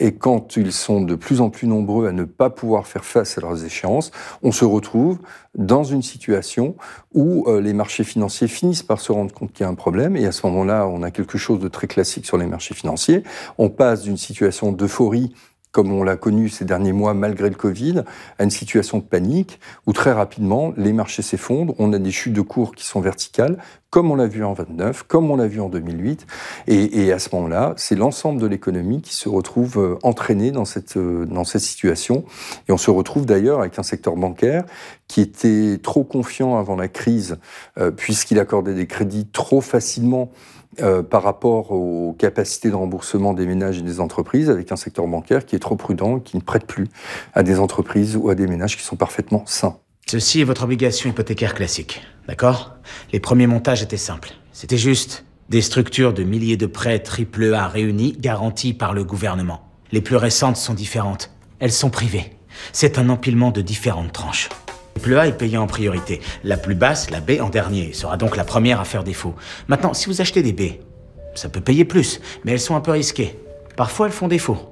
et 0.00 0.14
quand 0.14 0.56
ils 0.56 0.72
sont 0.72 1.00
de 1.00 1.14
plus 1.14 1.40
en 1.40 1.48
plus 1.48 1.68
nombreux 1.68 2.08
à 2.08 2.12
ne 2.12 2.24
pas 2.24 2.50
pouvoir 2.50 2.88
faire 2.88 3.04
face 3.04 3.38
à 3.38 3.40
leurs 3.40 3.64
échéances, 3.64 4.10
on 4.42 4.50
se 4.50 4.64
retrouve 4.64 5.20
dans 5.54 5.84
une 5.84 6.02
situation 6.02 6.74
où 7.12 7.44
euh, 7.46 7.60
les 7.60 7.72
marchés 7.72 8.02
financiers 8.02 8.48
finissent 8.48 8.82
par 8.82 9.00
se 9.00 9.12
rendre 9.12 9.32
compte 9.32 9.52
qu'il 9.52 9.62
y 9.62 9.66
a 9.66 9.70
un 9.70 9.74
problème. 9.74 10.16
Et 10.16 10.26
à 10.26 10.32
ce 10.32 10.44
moment-là, 10.48 10.88
on 10.88 11.02
a 11.04 11.12
quelque 11.12 11.38
chose 11.38 11.60
de 11.60 11.68
très 11.68 11.86
classique 11.86 12.26
sur 12.26 12.36
les 12.36 12.46
marchés 12.46 12.74
financiers. 12.74 13.22
On 13.58 13.68
passe 13.68 14.02
d'une 14.02 14.16
situation 14.16 14.72
d'euphorie 14.72 15.32
comme 15.72 15.92
on 15.92 16.02
l'a 16.02 16.16
connu 16.16 16.48
ces 16.48 16.64
derniers 16.64 16.92
mois 16.92 17.14
malgré 17.14 17.48
le 17.48 17.54
Covid, 17.54 18.02
à 18.38 18.44
une 18.44 18.50
situation 18.50 18.98
de 18.98 19.04
panique 19.04 19.60
où 19.86 19.92
très 19.92 20.12
rapidement 20.12 20.72
les 20.76 20.92
marchés 20.92 21.22
s'effondrent, 21.22 21.74
on 21.78 21.92
a 21.92 21.98
des 21.98 22.10
chutes 22.10 22.32
de 22.32 22.40
cours 22.40 22.74
qui 22.74 22.84
sont 22.84 23.00
verticales, 23.00 23.58
comme 23.90 24.12
on 24.12 24.14
l'a 24.14 24.28
vu 24.28 24.44
en 24.44 24.52
29, 24.52 25.02
comme 25.02 25.30
on 25.30 25.36
l'a 25.36 25.48
vu 25.48 25.60
en 25.60 25.68
2008, 25.68 26.26
et, 26.68 27.12
à 27.12 27.18
ce 27.18 27.28
moment-là, 27.34 27.74
c'est 27.76 27.96
l'ensemble 27.96 28.40
de 28.40 28.46
l'économie 28.46 29.02
qui 29.02 29.14
se 29.14 29.28
retrouve 29.28 29.78
euh, 29.78 29.98
entraîné 30.04 30.52
dans 30.52 30.64
cette, 30.64 30.96
euh, 30.96 31.26
dans 31.26 31.44
cette 31.44 31.60
situation, 31.60 32.24
et 32.68 32.72
on 32.72 32.76
se 32.76 32.90
retrouve 32.90 33.26
d'ailleurs 33.26 33.60
avec 33.60 33.78
un 33.78 33.82
secteur 33.82 34.14
bancaire 34.14 34.64
qui 35.08 35.20
était 35.20 35.78
trop 35.82 36.04
confiant 36.04 36.56
avant 36.56 36.76
la 36.76 36.86
crise, 36.86 37.38
euh, 37.78 37.90
puisqu'il 37.90 38.38
accordait 38.38 38.74
des 38.74 38.86
crédits 38.86 39.26
trop 39.26 39.60
facilement 39.60 40.30
par 41.10 41.24
rapport 41.24 41.72
aux 41.72 42.14
capacités 42.16 42.70
de 42.70 42.76
remboursement 42.76 43.34
des 43.34 43.44
ménages 43.44 43.78
et 43.78 43.82
des 43.82 43.98
entreprises, 43.98 44.48
avec 44.48 44.70
un 44.70 44.76
secteur 44.76 45.06
bancaire 45.08 45.44
qui 45.44 45.56
est 45.56 45.58
trop 45.58 45.74
prudent, 45.74 46.20
qui 46.20 46.36
ne 46.36 46.42
prête 46.42 46.64
plus 46.64 46.86
à 47.34 47.42
des 47.42 47.58
entreprises 47.58 48.16
ou 48.16 48.30
à 48.30 48.36
des 48.36 48.46
ménages 48.46 48.76
qui 48.76 48.84
sont 48.84 48.96
parfaitement 48.96 49.42
sains. 49.46 49.76
Ceci 50.12 50.40
est 50.40 50.44
votre 50.44 50.64
obligation 50.64 51.08
hypothécaire 51.08 51.54
classique, 51.54 52.02
d'accord? 52.26 52.74
Les 53.12 53.20
premiers 53.20 53.46
montages 53.46 53.80
étaient 53.80 53.96
simples. 53.96 54.32
C'était 54.52 54.76
juste 54.76 55.24
des 55.50 55.62
structures 55.62 56.12
de 56.12 56.24
milliers 56.24 56.56
de 56.56 56.66
prêts 56.66 56.98
triple 56.98 57.54
A 57.54 57.68
réunis, 57.68 58.16
garantis 58.18 58.74
par 58.74 58.92
le 58.92 59.04
gouvernement. 59.04 59.70
Les 59.92 60.00
plus 60.00 60.16
récentes 60.16 60.56
sont 60.56 60.74
différentes. 60.74 61.30
Elles 61.60 61.70
sont 61.70 61.90
privées. 61.90 62.32
C'est 62.72 62.98
un 62.98 63.08
empilement 63.08 63.52
de 63.52 63.60
différentes 63.60 64.12
tranches. 64.12 64.48
Le 65.04 65.16
A 65.16 65.28
est 65.28 65.38
payé 65.38 65.56
en 65.56 65.68
priorité. 65.68 66.20
La 66.42 66.56
plus 66.56 66.74
basse, 66.74 67.10
la 67.10 67.20
B, 67.20 67.40
en 67.40 67.48
dernier, 67.48 67.92
sera 67.92 68.16
donc 68.16 68.36
la 68.36 68.42
première 68.42 68.80
à 68.80 68.84
faire 68.84 69.04
défaut. 69.04 69.36
Maintenant, 69.68 69.94
si 69.94 70.06
vous 70.06 70.20
achetez 70.20 70.42
des 70.42 70.52
B, 70.52 70.80
ça 71.36 71.48
peut 71.48 71.60
payer 71.60 71.84
plus, 71.84 72.20
mais 72.42 72.50
elles 72.50 72.58
sont 72.58 72.74
un 72.74 72.80
peu 72.80 72.90
risquées. 72.90 73.38
Parfois, 73.76 74.06
elles 74.06 74.12
font 74.12 74.26
défaut. 74.26 74.69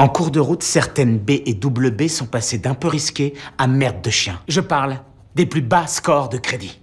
En 0.00 0.08
cours 0.08 0.30
de 0.30 0.40
route, 0.40 0.62
certaines 0.62 1.18
B 1.18 1.32
et 1.44 1.52
double 1.52 1.90
B 1.90 2.08
sont 2.08 2.24
passées 2.24 2.56
d'un 2.56 2.72
peu 2.72 2.88
risquées 2.88 3.34
à 3.58 3.66
merde 3.66 4.00
de 4.00 4.08
chien. 4.08 4.40
Je 4.48 4.62
parle 4.62 4.96
des 5.34 5.44
plus 5.44 5.60
bas 5.60 5.86
scores 5.86 6.30
de 6.30 6.38
crédit. 6.38 6.80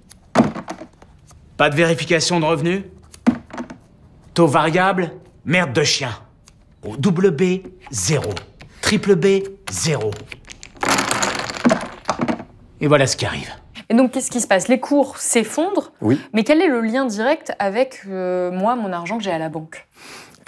Pas 1.58 1.72
de 1.72 1.76
vérification 1.76 2.40
de 2.40 2.46
revenus? 2.46 2.84
Taux 4.36 4.46
variable? 4.46 5.14
Merde 5.46 5.74
de 5.74 5.82
chien. 5.82 6.12
Au 6.84 6.96
double 6.96 7.32
B, 7.32 7.66
zéro. 7.90 8.30
Triple 8.82 9.16
B, 9.16 9.48
zéro. 9.72 10.12
Et 12.80 12.86
voilà 12.86 13.08
ce 13.08 13.18
qui 13.18 13.26
arrive. 13.26 13.50
Et 13.90 13.96
donc, 13.96 14.12
qu'est-ce 14.12 14.30
qui 14.30 14.42
se 14.42 14.48
passe? 14.48 14.68
Les 14.68 14.80
cours 14.80 15.18
s'effondrent? 15.18 15.92
Oui. 16.02 16.22
Mais 16.34 16.44
quel 16.44 16.62
est 16.62 16.68
le 16.68 16.82
lien 16.82 17.06
direct 17.06 17.52
avec 17.58 18.02
euh, 18.08 18.52
moi, 18.52 18.76
mon 18.76 18.94
argent 18.94 19.18
que 19.18 19.24
j'ai 19.24 19.32
à 19.32 19.40
la 19.40 19.50
banque? 19.50 19.88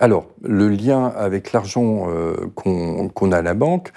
Alors, 0.02 0.28
le 0.42 0.70
lien 0.70 1.08
avec 1.08 1.52
l'argent 1.52 2.08
euh, 2.08 2.34
qu'on 2.56 3.32
a 3.34 3.38
à 3.38 3.42
la 3.42 3.54
banque, 3.54 3.92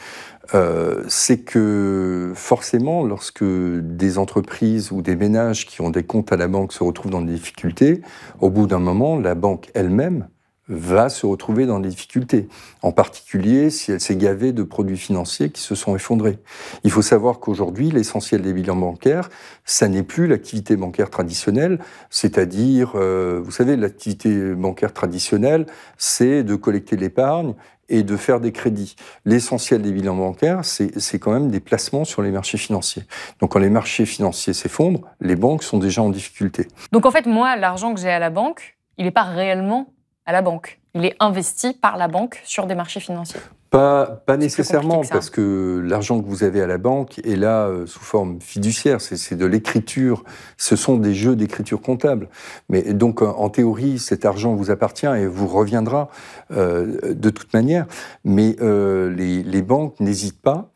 euh, 0.52 1.04
c'est 1.06 1.38
que 1.38 2.32
forcément, 2.34 3.04
lorsque 3.04 3.44
des 3.44 4.18
entreprises 4.18 4.90
ou 4.90 5.00
des 5.00 5.14
ménages 5.14 5.64
qui 5.64 5.80
ont 5.80 5.90
des 5.90 6.02
comptes 6.02 6.32
à 6.32 6.36
la 6.36 6.48
banque 6.48 6.72
se 6.72 6.82
retrouvent 6.82 7.12
dans 7.12 7.22
des 7.22 7.34
difficultés, 7.34 8.02
au 8.40 8.50
bout 8.50 8.66
d'un 8.66 8.80
moment, 8.80 9.16
la 9.16 9.36
banque 9.36 9.70
elle-même 9.74 10.26
va 10.68 11.08
se 11.08 11.26
retrouver 11.26 11.66
dans 11.66 11.80
des 11.80 11.88
difficultés, 11.88 12.48
en 12.82 12.92
particulier 12.92 13.70
si 13.70 13.90
elle 13.90 14.00
s'est 14.00 14.16
gavée 14.16 14.52
de 14.52 14.62
produits 14.62 14.96
financiers 14.96 15.50
qui 15.50 15.60
se 15.60 15.74
sont 15.74 15.96
effondrés. 15.96 16.38
Il 16.84 16.90
faut 16.90 17.02
savoir 17.02 17.40
qu'aujourd'hui, 17.40 17.90
l'essentiel 17.90 18.42
des 18.42 18.52
bilans 18.52 18.76
bancaires, 18.76 19.28
ça 19.64 19.88
n'est 19.88 20.04
plus 20.04 20.26
l'activité 20.26 20.76
bancaire 20.76 21.10
traditionnelle, 21.10 21.80
c'est-à-dire, 22.10 22.92
euh, 22.94 23.40
vous 23.44 23.50
savez, 23.50 23.76
l'activité 23.76 24.54
bancaire 24.54 24.92
traditionnelle, 24.92 25.66
c'est 25.98 26.44
de 26.44 26.54
collecter 26.54 26.96
l'épargne 26.96 27.54
et 27.88 28.04
de 28.04 28.16
faire 28.16 28.40
des 28.40 28.52
crédits. 28.52 28.96
L'essentiel 29.24 29.82
des 29.82 29.92
bilans 29.92 30.16
bancaires, 30.16 30.64
c'est 30.64 31.18
quand 31.18 31.32
même 31.32 31.50
des 31.50 31.60
placements 31.60 32.04
sur 32.04 32.22
les 32.22 32.30
marchés 32.30 32.56
financiers. 32.56 33.02
Donc 33.40 33.52
quand 33.52 33.58
les 33.58 33.68
marchés 33.68 34.06
financiers 34.06 34.54
s'effondrent, 34.54 35.02
les 35.20 35.36
banques 35.36 35.62
sont 35.62 35.78
déjà 35.78 36.02
en 36.02 36.08
difficulté. 36.08 36.68
Donc 36.92 37.04
en 37.04 37.10
fait, 37.10 37.26
moi, 37.26 37.56
l'argent 37.56 37.92
que 37.92 38.00
j'ai 38.00 38.08
à 38.08 38.18
la 38.18 38.30
banque, 38.30 38.78
il 38.96 39.04
n'est 39.04 39.10
pas 39.10 39.24
réellement 39.24 39.92
à 40.26 40.32
la 40.32 40.42
banque. 40.42 40.80
Il 40.94 41.04
est 41.04 41.16
investi 41.20 41.72
par 41.72 41.96
la 41.96 42.08
banque 42.08 42.40
sur 42.44 42.66
des 42.66 42.74
marchés 42.74 43.00
financiers. 43.00 43.40
Pas, 43.70 44.04
pas 44.04 44.36
nécessairement, 44.36 45.00
parce 45.10 45.30
que 45.30 45.82
l'argent 45.82 46.20
que 46.20 46.26
vous 46.26 46.44
avez 46.44 46.60
à 46.60 46.66
la 46.66 46.76
banque 46.76 47.18
est 47.20 47.36
là 47.36 47.68
euh, 47.68 47.86
sous 47.86 48.04
forme 48.04 48.38
fiduciaire, 48.38 49.00
c'est 49.00 49.34
de 49.34 49.46
l'écriture, 49.46 50.24
ce 50.58 50.76
sont 50.76 50.98
des 50.98 51.14
jeux 51.14 51.36
d'écriture 51.36 51.80
comptable. 51.80 52.28
Mais 52.68 52.82
donc, 52.92 53.22
en 53.22 53.48
théorie, 53.48 53.98
cet 53.98 54.26
argent 54.26 54.54
vous 54.54 54.70
appartient 54.70 55.06
et 55.06 55.26
vous 55.26 55.46
reviendra 55.46 56.10
euh, 56.50 57.14
de 57.14 57.30
toute 57.30 57.54
manière. 57.54 57.86
Mais 58.24 58.56
euh, 58.60 59.08
les, 59.08 59.42
les 59.42 59.62
banques 59.62 59.98
n'hésitent 60.00 60.42
pas 60.42 60.71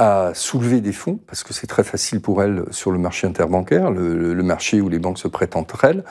à 0.00 0.32
soulever 0.32 0.80
des 0.80 0.94
fonds, 0.94 1.20
parce 1.26 1.44
que 1.44 1.52
c'est 1.52 1.66
très 1.66 1.84
facile 1.84 2.22
pour 2.22 2.42
elles 2.42 2.64
sur 2.70 2.90
le 2.90 2.98
marché 2.98 3.26
interbancaire, 3.26 3.90
le, 3.90 4.42
marché 4.42 4.80
où 4.80 4.88
les 4.88 4.98
banques 4.98 5.18
se 5.18 5.28
prêtent 5.28 5.56
entre 5.56 5.84
elles, 5.84 6.04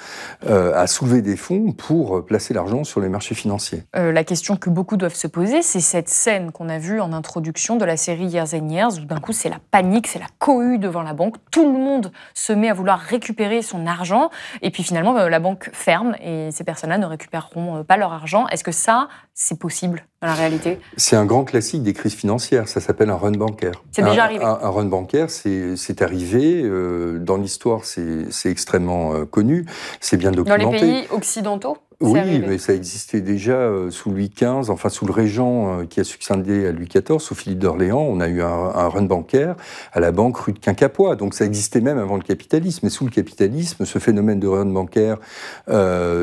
euh, 0.48 0.72
à 0.76 0.86
soulever 0.86 1.24
des 1.24 1.36
fonds 1.36 1.72
pour 1.72 2.24
placer 2.24 2.54
l'argent 2.54 2.84
sur 2.84 3.02
les 3.02 3.10
marchés 3.10 3.34
financiers. 3.34 3.84
Euh, 3.96 4.12
la 4.12 4.24
question 4.24 4.58
que 4.58 4.70
beaucoup 4.70 4.96
doivent 4.96 5.16
se 5.16 5.26
poser, 5.26 5.64
c'est 5.64 5.80
cette 5.80 6.08
scène 6.08 6.52
qu'on 6.52 6.70
a 6.70 6.78
vue 6.78 7.02
en 7.02 7.14
introduction 7.14 7.78
de 7.78 7.86
la 7.86 7.98
série 7.98 8.28
Years 8.28 8.54
and 8.54 8.70
Years, 8.70 9.00
où 9.00 9.06
d'un 9.06 9.20
coup 9.20 9.34
c'est 9.34 9.50
la 9.50 9.60
panique, 9.72 10.06
c'est 10.06 10.20
la 10.20 10.28
cohue 10.38 10.78
devant 10.78 11.02
la 11.02 11.14
banque, 11.14 11.38
tout 11.50 11.66
le 11.66 11.78
monde 11.78 12.12
se 12.36 12.54
met 12.54 12.70
à 12.70 12.76
vouloir 12.76 13.00
récupérer 13.00 13.64
son 13.64 13.88
argent, 13.88 14.30
et 14.62 14.70
puis 14.70 14.84
finalement 14.84 15.18
euh, 15.18 15.30
la 15.30 15.40
banque 15.40 15.72
ferme 15.74 16.16
et 16.24 16.52
ces 16.52 16.64
personnes-là 16.64 17.00
ne 17.00 17.08
récupéreront 17.08 17.84
pas 17.84 17.98
leur 17.98 18.14
argent. 18.14 18.48
Est-ce 18.50 18.64
que 18.64 18.72
ça, 18.72 19.08
c'est 19.42 19.58
possible 19.58 20.06
dans 20.22 20.28
la 20.28 20.34
réalité 20.34 20.80
C'est 20.98 21.16
un 21.16 21.26
grand 21.26 21.46
classique 21.46 21.82
des 21.82 21.94
crises 21.94 22.14
financières, 22.14 22.68
ça 22.68 22.82
s'appelle 22.82 23.10
un 23.10 23.16
run 23.16 23.32
bancaire. 23.32 23.82
C'est 23.90 24.04
déjà 24.04 24.26
arrivé. 24.26 24.44
Un, 24.44 24.70
run 24.70 24.86
bancaire, 24.86 25.30
c'est 25.30 26.02
arrivé. 26.02 26.62
Euh, 26.62 27.20
dans 27.20 27.38
l'histoire, 27.38 27.86
c'est 27.86 28.28
extrêmement 28.46 29.14
euh, 29.14 29.24
connu. 29.24 29.66
C'est 30.02 30.18
bien 30.18 30.32
documenté. 30.32 30.64
Dans 30.64 30.72
les 30.72 30.80
pays 30.80 31.08
occidentaux? 31.12 31.78
Oui, 32.02 32.42
mais 32.48 32.58
ça 32.58 32.74
existait 32.74 33.22
déjà 33.22 33.54
euh, 33.54 33.92
sous 33.92 34.10
Louis 34.12 34.32
XV, 34.34 34.70
enfin 34.70 34.90
sous 34.90 35.06
le 35.06 35.12
régent 35.12 35.86
qui 35.90 36.00
a 36.00 36.04
succédé 36.04 36.68
à 36.68 36.72
Louis 36.72 36.88
XIV, 36.88 37.20
sous 37.20 37.36
Philippe 37.36 37.60
d'Orléans. 37.60 38.02
On 38.02 38.20
a 38.20 38.28
eu 38.28 38.42
un, 38.42 38.88
run 38.88 39.04
bancaire 39.04 39.56
à 39.92 40.00
la 40.00 40.12
banque 40.12 40.38
rue 40.38 40.54
de 40.54 40.60
Quincapoix. 40.60 41.16
Donc 41.16 41.34
ça 41.34 41.46
existait 41.46 41.82
même 41.82 41.98
avant 41.98 42.16
le 42.16 42.24
capitalisme. 42.24 42.82
Mais 42.84 42.90
sous 42.90 43.06
le 43.06 43.12
capitalisme, 43.12 43.86
ce 43.86 44.00
phénomène 44.00 44.40
de 44.40 44.48
run 44.48 44.66
bancaire 44.66 45.18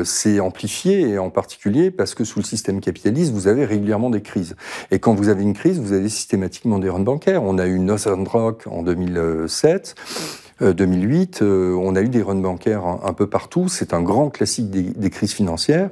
s'est 0.03 0.39
amplifié, 0.39 1.09
et 1.09 1.19
en 1.19 1.29
particulier 1.29 1.91
parce 1.91 2.15
que 2.15 2.23
sous 2.23 2.39
le 2.39 2.45
système 2.45 2.79
capitaliste, 2.79 3.31
vous 3.33 3.47
avez 3.47 3.65
régulièrement 3.65 4.09
des 4.09 4.21
crises. 4.21 4.55
Et 4.91 4.99
quand 4.99 5.13
vous 5.13 5.29
avez 5.29 5.43
une 5.43 5.53
crise, 5.53 5.79
vous 5.79 5.93
avez 5.93 6.09
systématiquement 6.09 6.79
des 6.79 6.89
runs 6.89 6.99
bancaires. 6.99 7.43
On 7.43 7.57
a 7.57 7.67
eu 7.67 7.79
Northern 7.79 8.27
Rock 8.27 8.63
en 8.67 8.83
2007. 8.83 9.95
2008, 10.61 11.41
euh, 11.41 11.45
euh, 11.47 11.75
on 11.79 11.95
a 11.95 12.01
eu 12.01 12.09
des 12.09 12.21
runs 12.21 12.35
bancaires 12.35 12.83
un, 12.85 13.13
peu 13.13 13.27
partout. 13.27 13.67
C'est 13.67 13.93
un 13.93 14.01
grand 14.01 14.29
classique 14.29 14.69
des, 14.69 15.09
crises 15.09 15.33
financières. 15.33 15.89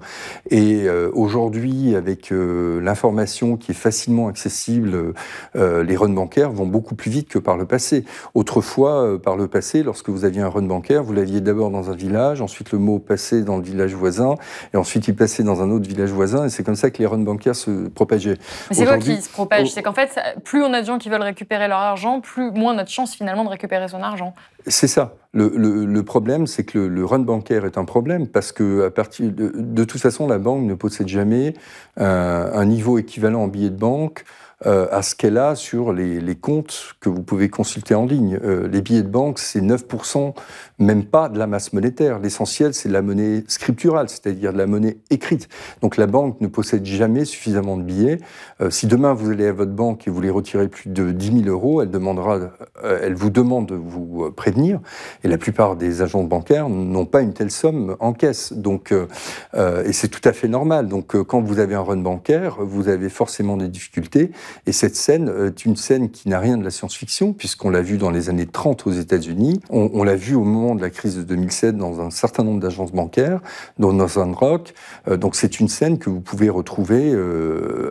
Et 0.50 0.84
euh, 0.86 1.10
aujourd'hui, 1.14 1.96
avec 1.96 2.32
l'information 2.32 3.58
qui 3.58 3.72
est 3.72 3.76
facilement 3.76 4.28
accessible, 4.28 5.14
les 5.56 5.96
runs 5.96 6.10
bancaires 6.10 6.52
vont 6.52 6.66
beaucoup 6.66 6.96
plus 6.96 7.12
vite 7.12 7.30
que 7.30 7.40
par 7.40 7.58
le 7.58 7.66
passé. 7.66 8.06
Autrefois, 8.34 9.20
par 9.22 9.36
le 9.36 9.48
passé, 9.48 9.84
lorsque 9.84 10.10
vous 10.10 10.26
aviez 10.26 10.42
un 10.42 10.50
run 10.50 10.64
bancaire, 10.64 11.04
vous 11.04 11.14
l'aviez 11.14 11.42
d'abord 11.42 11.70
dans 11.70 11.90
un 11.90 11.96
village, 11.96 12.42
ensuite 12.42 12.72
le 12.72 12.80
mot 12.80 13.00
passait 13.00 13.42
dans 13.42 13.58
le 13.58 13.64
village 13.64 13.94
voisin, 13.94 14.36
et 14.74 14.78
ensuite 14.78 15.08
il 15.08 15.16
passait 15.16 15.44
dans 15.44 15.62
un 15.62 15.72
autre 15.72 15.88
village 15.88 16.12
voisin, 16.12 16.46
et 16.46 16.50
c'est 16.50 16.64
comme 16.64 16.76
ça 16.76 16.90
que 16.90 16.98
les 17.00 17.06
runs 17.06 17.20
bancaires 17.20 17.56
se 17.56 17.88
propageaient. 17.90 18.38
C'est 18.72 18.86
quoi 18.86 18.98
qui 18.98 19.22
se 19.22 19.30
propage 19.30 19.72
C'est 19.72 19.84
qu'en 19.84 19.94
fait, 19.94 20.20
plus 20.44 20.64
on 20.64 20.74
a 20.74 20.82
de 20.82 20.86
gens 20.86 20.98
qui 20.98 21.10
veulent 21.10 21.22
récupérer 21.22 21.68
leur 21.68 21.80
argent, 21.80 22.20
plus 22.22 22.52
moins 22.52 22.82
de 22.82 22.88
chance 22.88 23.16
finalement 23.16 23.44
de 23.44 23.50
récupérer 23.50 23.88
son 23.88 24.02
argent. 24.02 24.34
C'est 24.68 24.88
ça. 24.88 25.16
Le, 25.34 26.02
problème, 26.02 26.48
c'est 26.48 26.64
que 26.64 26.80
le, 26.80 27.06
run 27.06 27.20
bancaire 27.20 27.66
est 27.66 27.78
un 27.78 27.86
problème 27.86 28.28
parce 28.28 28.52
que 28.52 28.86
à 28.86 28.92
partir 28.92 29.32
de, 29.32 29.84
toute 29.84 30.02
façon, 30.02 30.28
la 30.28 30.38
banque 30.38 30.64
ne 30.64 30.74
possède 30.74 31.08
jamais 31.08 31.54
un 31.98 32.66
niveau 32.66 32.98
équivalent 32.98 33.44
en 33.44 33.48
billets 33.48 33.70
de 33.70 33.78
banque 33.78 34.24
euh, 34.66 34.88
à 34.92 35.04
ce 35.04 35.14
qu'elle 35.14 35.38
a 35.38 35.56
sur 35.56 35.94
les, 35.94 36.36
comptes 36.36 36.96
que 37.00 37.08
vous 37.08 37.22
pouvez 37.22 37.50
consulter 37.50 37.94
en 37.94 38.06
ligne. 38.06 38.40
Euh, 38.44 38.68
les 38.68 38.82
billets 38.82 39.04
de 39.04 39.08
banque, 39.08 39.38
c'est 39.38 39.62
9%, 39.62 40.34
même 40.80 41.06
pas 41.06 41.30
de 41.30 41.38
la 41.38 41.46
masse 41.46 41.72
monétaire. 41.72 42.20
L'essentiel, 42.20 42.74
c'est 42.74 42.90
de 42.90 42.94
la 42.94 43.04
monnaie 43.04 43.44
scripturale, 43.48 44.10
c'est-à-dire 44.10 44.54
de 44.54 44.58
la 44.58 44.66
monnaie 44.66 44.98
écrite. 45.12 45.50
Donc 45.82 45.98
la 45.98 46.08
banque 46.08 46.42
ne 46.42 46.48
possède 46.48 46.84
jamais 46.84 47.26
suffisamment 47.26 47.78
de 47.78 47.84
billets. 47.84 48.20
Euh, 48.60 48.72
si 48.72 48.88
demain 48.88 49.14
vous 49.14 49.30
allez 49.30 49.48
à 49.48 49.54
votre 49.54 49.72
banque 49.72 50.08
et 50.08 50.10
vous 50.10 50.16
voulez 50.16 50.32
retirer 50.32 50.68
plus 50.68 50.90
de 50.90 51.12
10 51.12 51.44
000 51.44 51.50
euros, 51.50 51.82
elle, 51.82 51.92
demandera, 51.92 52.40
elle 52.84 53.14
vous 53.14 53.30
demande 53.30 53.68
de 53.68 53.76
vous 53.76 54.32
prévenir. 54.36 54.80
Et 55.24 55.28
la 55.28 55.38
plupart 55.38 55.76
des 55.76 56.02
agents 56.02 56.24
bancaires 56.24 56.70
n'ont 56.70 57.06
pas 57.06 57.22
une 57.22 57.34
telle 57.34 57.52
somme 57.52 57.96
en 58.00 58.14
caisse. 58.14 58.52
Donc, 58.54 58.92
et 58.92 59.94
c'est 59.94 60.08
tout 60.08 60.28
à 60.28 60.34
fait 60.34 60.48
normal. 60.48 60.88
Donc 60.88 61.22
quand 61.24 61.42
vous 61.42 61.60
avez 61.60 61.76
un 61.76 61.82
run 61.82 61.98
bancaire, 61.98 62.58
vous 62.60 62.90
avez 62.90 63.10
forcément 63.10 63.58
des 63.58 63.68
difficultés. 63.68 64.32
Et 64.66 64.72
cette 64.72 64.96
scène 64.96 65.32
est 65.48 65.66
une 65.66 65.76
scène 65.76 66.10
qui 66.10 66.30
n'a 66.30 66.40
rien 66.40 66.58
de 66.58 66.64
la 66.64 66.72
science-fiction, 66.72 67.34
puisqu'on 67.34 67.70
l'a 67.70 67.82
vu 67.82 67.98
dans 67.98 68.10
les 68.10 68.30
années 68.30 68.46
30 68.46 68.88
aux 68.88 68.92
États-Unis. 68.92 69.60
On, 69.70 70.04
l'a 70.04 70.16
vu 70.16 70.36
au 70.36 70.44
moment 70.44 70.76
de 70.76 70.82
la 70.82 70.90
crise 70.90 71.18
de 71.18 71.24
2007 71.24 71.78
dans 71.78 72.02
un 72.02 72.10
certain 72.10 72.44
nombre 72.44 72.60
d'agences 72.60 72.92
bancaires, 72.92 73.42
dans 73.80 73.94
Northern 73.94 74.34
Rock. 74.34 74.74
donc 75.08 75.36
c'est 75.36 75.60
une 75.60 75.68
scène 75.68 75.98
que 75.98 76.10
vous 76.10 76.22
pouvez 76.22 76.50
retrouver 76.50 77.14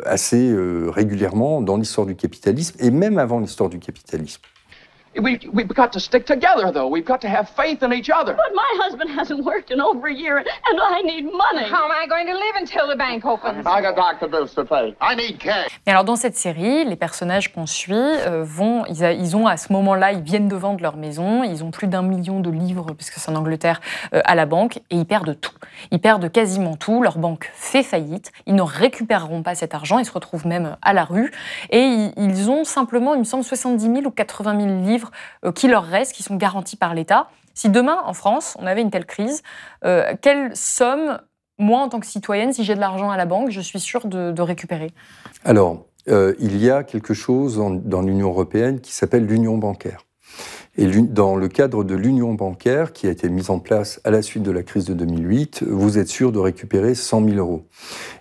assez 0.05 0.55
régulièrement 0.89 1.61
dans 1.61 1.77
l'histoire 1.77 2.07
du 2.07 2.15
capitalisme 2.15 2.77
et 2.79 2.91
même 2.91 3.19
avant 3.19 3.41
l'histoire 3.41 3.71
du 3.71 3.79
capitalisme. 3.79 4.41
We, 5.17 5.39
we've 5.53 5.69
got 5.69 5.93
to 5.93 6.01
stick 6.01 6.27
together, 6.27 6.73
though. 6.73 6.89
We've 6.89 7.05
got 7.05 7.21
to 7.21 7.29
have 7.29 7.49
faith 7.51 7.83
in 7.85 7.93
each 7.93 8.11
other. 8.11 8.35
But 8.35 8.53
my 8.55 8.73
husband 8.83 9.11
hasn't 9.11 9.45
worked 9.45 9.71
in 9.71 9.81
over 9.81 10.09
a 10.09 10.15
year, 10.15 10.39
and 10.39 10.81
I 10.81 11.03
need 11.03 11.25
money. 11.25 11.69
How 11.71 11.85
am 11.85 11.93
I 11.93 12.07
going 12.09 12.27
to 12.27 12.35
live 12.35 12.57
until 12.57 12.89
the 12.89 12.97
bank 12.97 13.25
opens? 13.25 13.65
I 13.65 13.81
got 13.81 13.95
doctor 13.95 14.27
bills 14.27 14.55
to 14.55 14.65
pay. 14.65 14.97
I 15.01 15.15
need 15.15 15.39
cash. 15.39 15.69
Et 15.87 15.91
alors, 15.91 16.03
dans 16.03 16.17
cette 16.17 16.37
série, 16.37 16.85
les 16.85 16.97
personnages 16.97 17.53
qu'on 17.53 17.67
suit 17.67 17.95
euh, 17.95 18.43
vont, 18.45 18.85
ils, 18.87 19.05
a, 19.05 19.13
ils, 19.13 19.37
ont 19.37 19.47
à 19.47 19.57
ce 19.57 19.73
moment-là, 19.73 20.13
ils 20.13 20.23
viennent 20.23 20.49
de 20.49 20.57
vendre 20.57 20.83
leur 20.83 20.97
maison, 20.97 21.45
ils 21.45 21.63
ont 21.63 21.71
plus 21.71 21.87
d'un 21.87 22.03
million 22.03 22.41
de 22.41 22.51
livres, 22.51 22.87
puisque 22.97 23.15
c'est 23.15 23.31
en 23.31 23.37
Angleterre, 23.37 23.81
euh, 24.15 24.21
à 24.25 24.35
la 24.35 24.47
banque, 24.47 24.79
et 24.91 24.97
ils 24.97 25.07
perdent 25.07 25.39
tout. 25.41 25.55
Ils 25.93 26.01
perdent 26.01 26.31
quasiment 26.31 26.75
tout. 26.75 27.03
Leur 27.03 27.19
banque 27.19 27.53
fait 27.55 27.85
faillite. 27.85 28.33
Ils 28.47 28.57
ne 28.57 28.63
récupéreront 28.63 29.45
pas 29.45 29.55
cet 29.55 29.75
argent. 29.75 30.01
Ils 30.01 30.07
se 30.07 30.13
retrouvent 30.13 30.47
même 30.47 30.77
à 30.83 30.93
la 30.93 31.05
rue. 31.05 31.31
Et 31.71 31.83
ils, 31.83 32.13
ils 32.17 32.51
ont 32.51 32.65
simplement, 32.65 33.15
il 33.15 33.21
me 33.21 33.25
semble, 33.25 33.45
70 33.45 33.85
000 33.85 33.97
ou 34.07 34.11
80 34.11 34.61
000 34.61 34.81
livres 34.83 35.04
euh, 35.45 35.53
qui 35.53 35.69
leur 35.69 35.85
restent, 35.85 36.13
qui 36.13 36.23
sont 36.23 36.37
garantis 36.37 36.77
par 36.77 36.95
l'État. 36.95 37.29
Si 37.55 37.69
demain, 37.69 37.99
en 38.05 38.15
France, 38.15 38.57
on 38.59 38.67
avait 38.67 38.83
une 38.83 38.91
telle 38.91 39.07
crise, 39.07 39.43
euh, 39.85 40.15
quelle 40.21 40.55
somme, 40.57 41.21
moi, 41.59 41.81
en 41.81 41.89
tant 41.89 42.01
que 42.01 42.07
citoyenne, 42.07 42.53
si 42.53 42.65
j'ai 42.65 42.75
de 42.75 42.81
l'argent 42.81 43.11
à 43.11 43.17
la 43.17 43.27
banque, 43.27 43.51
je 43.51 43.61
suis 43.61 43.81
sûre 43.81 44.07
de, 44.07 44.43
récupérer? 44.43 44.91
Alors, 45.45 45.87
euh, 46.09 46.35
il 46.41 46.57
y 46.63 46.71
a 46.71 46.83
quelque 46.83 47.15
chose 47.15 47.63
dans 47.85 48.03
l'Union 48.03 48.29
européenne 48.29 48.81
qui 48.81 48.93
s'appelle 48.93 49.27
l'union 49.27 49.57
bancaire. 49.57 50.05
Et 50.77 50.87
dans 50.87 51.37
le 51.37 51.47
cadre 51.47 51.85
de 51.85 51.95
l'union 51.95 52.35
bancaire 52.35 52.93
qui 52.93 53.07
a 53.07 53.11
été 53.11 53.29
mise 53.29 53.51
en 53.51 53.61
place 53.61 54.01
à 54.03 54.11
la 54.11 54.23
suite 54.23 54.43
de 54.43 54.51
la 54.51 54.65
crise 54.65 54.85
de 54.85 54.95
2008, 54.95 55.63
vous 55.69 55.99
êtes 55.99 56.09
sûr 56.09 56.33
de 56.33 56.41
récupérer 56.41 56.97
100 56.97 57.25
000 57.27 57.37
euros. 57.37 57.63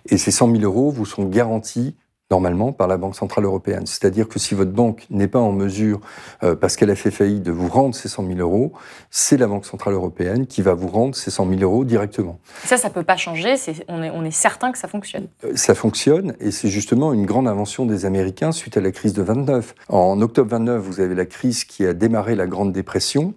Et 0.08 0.18
ces 0.18 0.30
100 0.30 0.52
000 0.52 0.62
euros 0.62 0.90
vous 0.90 1.04
sont 1.04 1.24
garantis 1.24 1.96
normalement 2.30 2.72
par 2.72 2.88
la 2.88 2.96
Banque 2.96 3.14
Centrale 3.16 3.44
Européenne. 3.44 3.86
C'est-à-dire 3.86 4.28
que 4.28 4.38
si 4.38 4.54
votre 4.54 4.70
banque 4.72 5.06
n'est 5.10 5.28
pas 5.28 5.40
en 5.40 5.52
mesure, 5.52 6.00
euh, 6.42 6.54
parce 6.54 6.76
qu'elle 6.76 6.90
a 6.90 6.96
fait 6.96 7.10
faillite, 7.10 7.42
de 7.42 7.52
vous 7.52 7.68
rendre 7.68 7.94
ces 7.94 8.08
100 8.08 8.26
000 8.26 8.38
euros, 8.38 8.72
c'est 9.10 9.36
la 9.36 9.46
Banque 9.46 9.66
Centrale 9.66 9.94
Européenne 9.94 10.46
qui 10.46 10.62
va 10.62 10.72
vous 10.74 10.88
rendre 10.88 11.14
ces 11.14 11.30
100 11.30 11.48
000 11.48 11.60
euros 11.60 11.84
directement. 11.84 12.38
Ça, 12.64 12.76
ça 12.76 12.88
ne 12.88 12.94
peut 12.94 13.02
pas 13.02 13.16
changer, 13.16 13.56
on, 13.88 14.02
est, 14.02 14.10
on 14.10 14.24
est 14.24 14.30
certain 14.30 14.72
que 14.72 14.78
ça 14.78 14.88
fonctionne. 14.88 15.26
Euh, 15.44 15.52
ça 15.54 15.74
fonctionne, 15.74 16.34
et 16.40 16.50
c'est 16.50 16.68
justement 16.68 17.12
une 17.12 17.26
grande 17.26 17.46
invention 17.46 17.84
des 17.84 18.06
Américains 18.06 18.52
suite 18.52 18.76
à 18.76 18.80
la 18.80 18.90
crise 18.90 19.12
de 19.12 19.22
29. 19.22 19.74
En 19.88 20.20
octobre 20.22 20.50
29, 20.50 20.82
vous 20.82 21.00
avez 21.00 21.14
la 21.14 21.26
crise 21.26 21.64
qui 21.64 21.86
a 21.86 21.92
démarré 21.92 22.34
la 22.34 22.46
Grande 22.46 22.72
Dépression, 22.72 23.34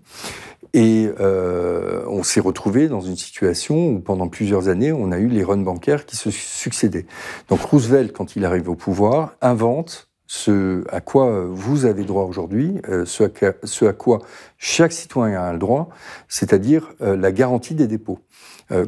et 0.73 1.09
euh, 1.19 2.03
on 2.07 2.23
s'est 2.23 2.39
retrouvé 2.39 2.87
dans 2.87 3.01
une 3.01 3.15
situation 3.15 3.89
où 3.89 3.99
pendant 3.99 4.27
plusieurs 4.27 4.67
années, 4.67 4.91
on 4.91 5.11
a 5.11 5.17
eu 5.17 5.27
les 5.27 5.43
runs 5.43 5.57
bancaires 5.57 6.05
qui 6.05 6.15
se 6.15 6.31
succédaient. 6.31 7.05
Donc 7.49 7.61
Roosevelt, 7.61 8.11
quand 8.11 8.35
il 8.35 8.45
arrive 8.45 8.69
au 8.69 8.75
pouvoir, 8.75 9.35
invente 9.41 10.09
ce 10.29 10.83
à 10.89 10.99
quoi 10.99 11.45
vous 11.45 11.85
avez 11.85 12.03
droit 12.03 12.23
aujourd'hui, 12.23 12.75
euh, 12.89 13.05
ce, 13.05 13.85
à 13.85 13.93
quoi 13.93 14.19
chaque 14.57 14.91
citoyen 14.91 15.41
a 15.41 15.53
le 15.53 15.59
droit, 15.59 15.89
c'est-à-dire 16.27 16.93
euh, 17.01 17.15
la 17.15 17.31
garantie 17.31 17.75
des 17.75 17.87
dépôts. 17.87 18.19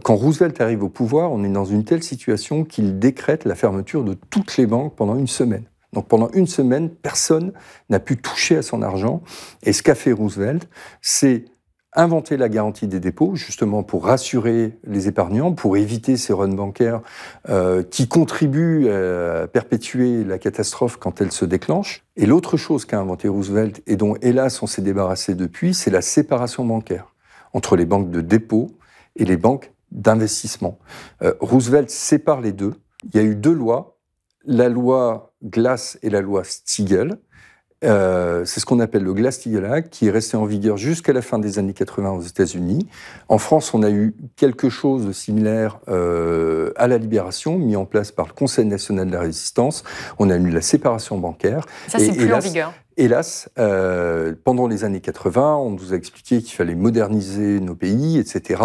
Quand 0.04 0.18
Roosevelt 0.18 0.60
arrive 0.60 0.84
au 0.84 0.90
pouvoir, 0.90 1.32
on 1.32 1.42
est 1.46 1.50
dans 1.50 1.64
une 1.64 1.86
telle 1.86 2.04
situation 2.04 2.66
qu'il 2.66 3.00
décrète 3.00 3.46
la 3.46 3.56
fermeture 3.56 4.04
de 4.04 4.14
toutes 4.14 4.58
les 4.58 4.66
banques 4.66 4.94
pendant 4.98 5.16
une 5.16 5.26
semaine. 5.26 5.64
Donc 5.94 6.08
pendant 6.08 6.30
une 6.32 6.48
semaine, 6.48 6.90
personne 6.90 7.54
n'a 7.90 8.00
pu 8.00 8.18
toucher 8.18 8.58
à 8.58 8.62
son 8.62 8.82
argent. 8.82 9.22
Et 9.64 9.74
ce 9.74 9.82
qu'a 9.82 9.96
fait 9.96 10.12
Roosevelt, 10.12 10.68
c'est 11.02 11.46
inventer 11.96 12.38
la 12.38 12.50
garantie 12.50 12.88
des 12.88 13.00
dépôts, 13.00 13.36
justement 13.36 13.84
pour 13.84 14.06
rassurer 14.06 14.78
les 14.86 15.08
épargnants, 15.08 15.54
pour 15.54 15.76
éviter 15.76 16.18
ces 16.18 16.34
runs 16.34 16.54
bancaires 16.54 17.02
euh, 17.50 17.82
qui 17.84 18.08
contribuent 18.08 18.90
à 18.90 19.48
perpétuer 19.48 20.24
la 20.24 20.38
catastrophe 20.38 20.98
quand 20.98 21.22
elle 21.22 21.32
se 21.32 21.46
déclenche. 21.46 22.04
Et 22.16 22.26
l'autre 22.26 22.58
chose 22.58 22.86
qu'a 22.86 23.00
inventé 23.00 23.28
Roosevelt, 23.28 23.82
et 23.88 23.96
dont 23.96 24.16
hélas 24.22 24.62
on 24.62 24.68
s'est 24.68 24.82
débarrassé 24.82 25.34
depuis, 25.34 25.74
c'est 25.74 25.92
la 25.92 26.02
séparation 26.02 26.64
bancaire 26.64 27.14
entre 27.54 27.76
les 27.76 27.86
banques 27.86 28.12
de 28.12 28.22
dépôt 28.22 28.72
et 29.16 29.26
les 29.26 29.38
banques 29.38 29.72
d'investissement. 29.92 30.78
Euh, 31.24 31.34
Roosevelt 31.40 31.90
sépare 31.90 32.42
les 32.42 32.52
deux. 32.52 32.76
Il 33.06 33.16
y 33.16 33.20
a 33.20 33.24
eu 33.24 33.36
deux 33.36 33.54
lois, 33.54 33.98
la 34.46 34.70
loi 34.70 35.34
Glass 35.44 35.98
et 36.02 36.10
la 36.10 36.22
loi 36.22 36.44
Stiegel, 36.44 37.18
euh, 37.86 38.44
c'est 38.46 38.60
ce 38.60 38.66
qu'on 38.66 38.80
appelle 38.80 39.04
le 39.04 39.14
Glass-Steagall 39.14 39.90
qui 39.90 40.08
est 40.08 40.12
resté 40.12 40.36
en 40.36 40.46
vigueur 40.46 40.78
jusqu'à 40.78 41.14
la 41.14 41.22
fin 41.22 41.40
des 41.40 41.60
années 41.60 41.74
80 41.74 42.12
aux 42.12 42.22
États-Unis. 42.22 42.88
En 43.30 43.38
France, 43.38 43.74
on 43.74 43.84
a 43.84 43.90
eu 43.90 44.16
quelque 44.36 44.70
chose 44.70 45.06
de 45.06 45.14
similaire 45.14 45.80
euh, 45.88 46.72
à 46.76 46.88
la 46.88 46.98
Libération, 46.98 47.58
mis 47.58 47.76
en 47.76 47.86
place 47.86 48.12
par 48.12 48.28
le 48.28 48.34
Conseil 48.34 48.66
national 48.66 49.08
de 49.08 49.14
la 49.14 49.22
résistance. 49.22 49.84
On 50.18 50.30
a 50.30 50.36
eu 50.36 50.50
la 50.50 50.62
séparation 50.62 51.18
bancaire. 51.18 51.66
Ça, 51.88 52.00
c'est 52.00 52.14
plus 52.14 52.34
en 52.34 52.40
vigueur. 52.40 52.74
Hélas, 53.00 53.48
euh, 53.58 54.34
pendant 54.44 54.68
les 54.68 54.84
années 54.84 55.00
80, 55.00 55.56
on 55.56 55.70
nous 55.70 55.94
a 55.94 55.96
expliqué 55.96 56.42
qu'il 56.42 56.54
fallait 56.54 56.76
moderniser 56.76 57.62
nos 57.62 57.74
pays, 57.74 58.18
etc., 58.18 58.62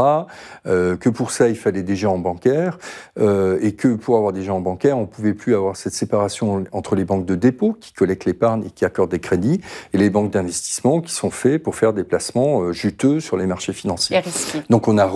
euh, 0.66 0.96
que 0.96 1.08
pour 1.08 1.30
ça, 1.30 1.48
il 1.48 1.54
fallait 1.54 1.84
des 1.84 1.94
gens 1.94 2.18
bancaires, 2.18 2.78
euh, 3.16 3.60
et 3.62 3.76
que 3.76 3.94
pour 3.94 4.16
avoir 4.16 4.32
des 4.32 4.42
gens 4.42 4.60
bancaires, 4.60 4.98
on 4.98 5.02
ne 5.02 5.06
pouvait 5.06 5.34
plus 5.34 5.54
avoir 5.54 5.76
cette 5.76 5.92
séparation 5.92 6.64
entre 6.72 6.96
les 6.96 7.04
banques 7.04 7.26
de 7.26 7.36
dépôt, 7.36 7.76
qui 7.78 7.92
collectent 7.92 8.24
l'épargne 8.24 8.64
et 8.66 8.70
qui 8.70 8.84
accordent 8.84 9.12
des 9.12 9.20
crédits, 9.20 9.60
et 9.92 9.98
les 9.98 10.10
banques 10.10 10.32
d'investissement, 10.32 11.00
qui 11.00 11.12
sont 11.12 11.30
faites 11.30 11.62
pour 11.62 11.76
faire 11.76 11.92
des 11.92 12.02
placements 12.02 12.72
juteux 12.72 13.20
sur 13.20 13.36
les 13.36 13.46
marchés 13.46 13.72
financiers. 13.72 14.20
Donc 14.68 14.88
on 14.88 14.98
a, 14.98 15.08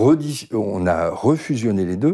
on 0.53 0.87
a 0.87 1.09
refusionné 1.09 1.83
les 1.83 1.97
deux 1.97 2.13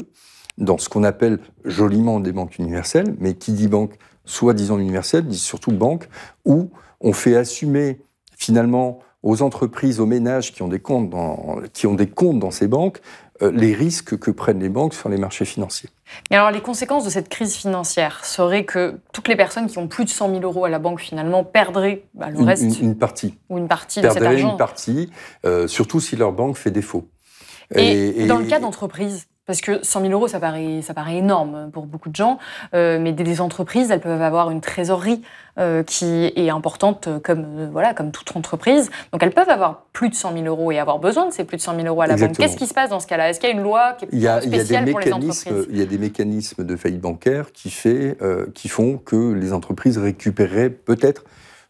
dans 0.57 0.79
ce 0.79 0.89
qu'on 0.89 1.03
appelle 1.03 1.37
joliment 1.65 2.19
des 2.19 2.31
banques 2.31 2.57
universelles, 2.57 3.13
mais 3.19 3.35
qui 3.35 3.51
dit 3.51 3.67
banque 3.67 3.93
soi-disant 4.25 4.79
universelle, 4.79 5.27
dit 5.27 5.37
surtout 5.37 5.71
banque, 5.71 6.09
où 6.45 6.71
on 7.01 7.13
fait 7.13 7.35
assumer 7.35 8.01
finalement 8.37 8.99
aux 9.23 9.41
entreprises, 9.41 9.99
aux 9.99 10.05
ménages 10.05 10.53
qui 10.53 10.61
ont 10.61 10.67
des 10.67 10.79
comptes 10.79 11.09
dans, 11.09 11.57
qui 11.73 11.87
ont 11.87 11.95
des 11.95 12.07
comptes 12.07 12.39
dans 12.39 12.51
ces 12.51 12.67
banques, 12.67 13.01
euh, 13.41 13.51
les 13.51 13.73
risques 13.73 14.17
que 14.17 14.29
prennent 14.29 14.59
les 14.59 14.69
banques 14.69 14.93
sur 14.93 15.09
les 15.09 15.17
marchés 15.17 15.45
financiers. 15.45 15.89
Et 16.29 16.35
alors, 16.35 16.51
les 16.51 16.61
conséquences 16.61 17.03
de 17.03 17.09
cette 17.09 17.27
crise 17.27 17.55
financière 17.55 18.23
seraient 18.23 18.65
que 18.65 18.99
toutes 19.11 19.27
les 19.27 19.35
personnes 19.35 19.67
qui 19.67 19.79
ont 19.79 19.87
plus 19.87 20.05
de 20.05 20.09
100 20.09 20.29
000 20.29 20.41
euros 20.43 20.63
à 20.63 20.69
la 20.69 20.77
banque, 20.77 21.01
finalement, 21.01 21.43
perdraient 21.43 22.05
bah, 22.13 22.29
le 22.29 22.39
reste 22.43 22.79
une, 22.79 22.95
partie. 22.95 23.37
Ou 23.49 23.57
une 23.57 23.67
partie 23.67 23.99
de 23.99 24.09
cet 24.09 24.21
argent. 24.21 24.51
une 24.51 24.57
partie, 24.57 25.09
euh, 25.45 25.67
surtout 25.67 25.99
si 25.99 26.15
leur 26.15 26.31
banque 26.31 26.55
fait 26.55 26.71
défaut. 26.71 27.09
Et, 27.73 28.27
dans 28.27 28.37
le 28.37 28.45
cas 28.45 28.59
d'entreprises 28.59 29.27
parce 29.45 29.61
que 29.61 29.83
100 29.83 30.01
000 30.01 30.13
euros, 30.13 30.27
ça 30.27 30.39
paraît, 30.39 30.81
ça 30.81 30.93
paraît 30.93 31.17
énorme 31.17 31.69
pour 31.71 31.85
beaucoup 31.85 32.09
de 32.09 32.15
gens, 32.15 32.39
euh, 32.73 32.97
mais 32.99 33.11
des, 33.11 33.41
entreprises, 33.41 33.91
elles 33.91 34.01
peuvent 34.01 34.21
avoir 34.21 34.49
une 34.49 34.61
trésorerie 34.61 35.21
euh, 35.59 35.83
qui 35.83 36.31
est 36.35 36.49
importante 36.49 37.09
comme, 37.21 37.45
euh, 37.57 37.67
voilà, 37.71 37.93
comme 37.93 38.11
toute 38.11 38.35
entreprise. 38.35 38.89
Donc 39.11 39.21
elles 39.21 39.33
peuvent 39.33 39.49
avoir 39.49 39.85
plus 39.93 40.09
de 40.09 40.15
100 40.15 40.33
000 40.33 40.45
euros 40.45 40.71
et 40.71 40.79
avoir 40.79 40.99
besoin 40.99 41.27
de 41.27 41.33
ces 41.33 41.43
plus 41.43 41.57
de 41.57 41.61
100 41.61 41.75
000 41.75 41.87
euros 41.87 42.01
à 42.01 42.07
la 42.07 42.15
banque. 42.15 42.37
Qu'est-ce 42.37 42.57
qui 42.57 42.65
se 42.65 42.73
passe 42.73 42.89
dans 42.89 42.99
ce 42.99 43.07
cas-là? 43.07 43.29
Est-ce 43.29 43.39
qu'il 43.39 43.49
y 43.49 43.51
a 43.51 43.55
une 43.55 43.63
loi 43.63 43.93
qui 43.93 44.05
est 44.05 44.41
spéciale 44.41 44.89
pour 44.89 44.99
les 44.99 45.13
entreprises? 45.13 45.67
Il 45.69 45.77
y 45.77 45.81
a 45.81 45.85
des 45.85 45.97
mécanismes 45.97 46.63
de 46.63 46.75
faillite 46.75 47.01
bancaire 47.01 47.51
qui, 47.51 47.69
fait, 47.69 48.17
qui 48.53 48.67
font 48.67 48.97
que 48.97 49.33
les 49.33 49.53
entreprises 49.53 49.97
récupéreraient 49.97 50.69
peut-être 50.69 51.23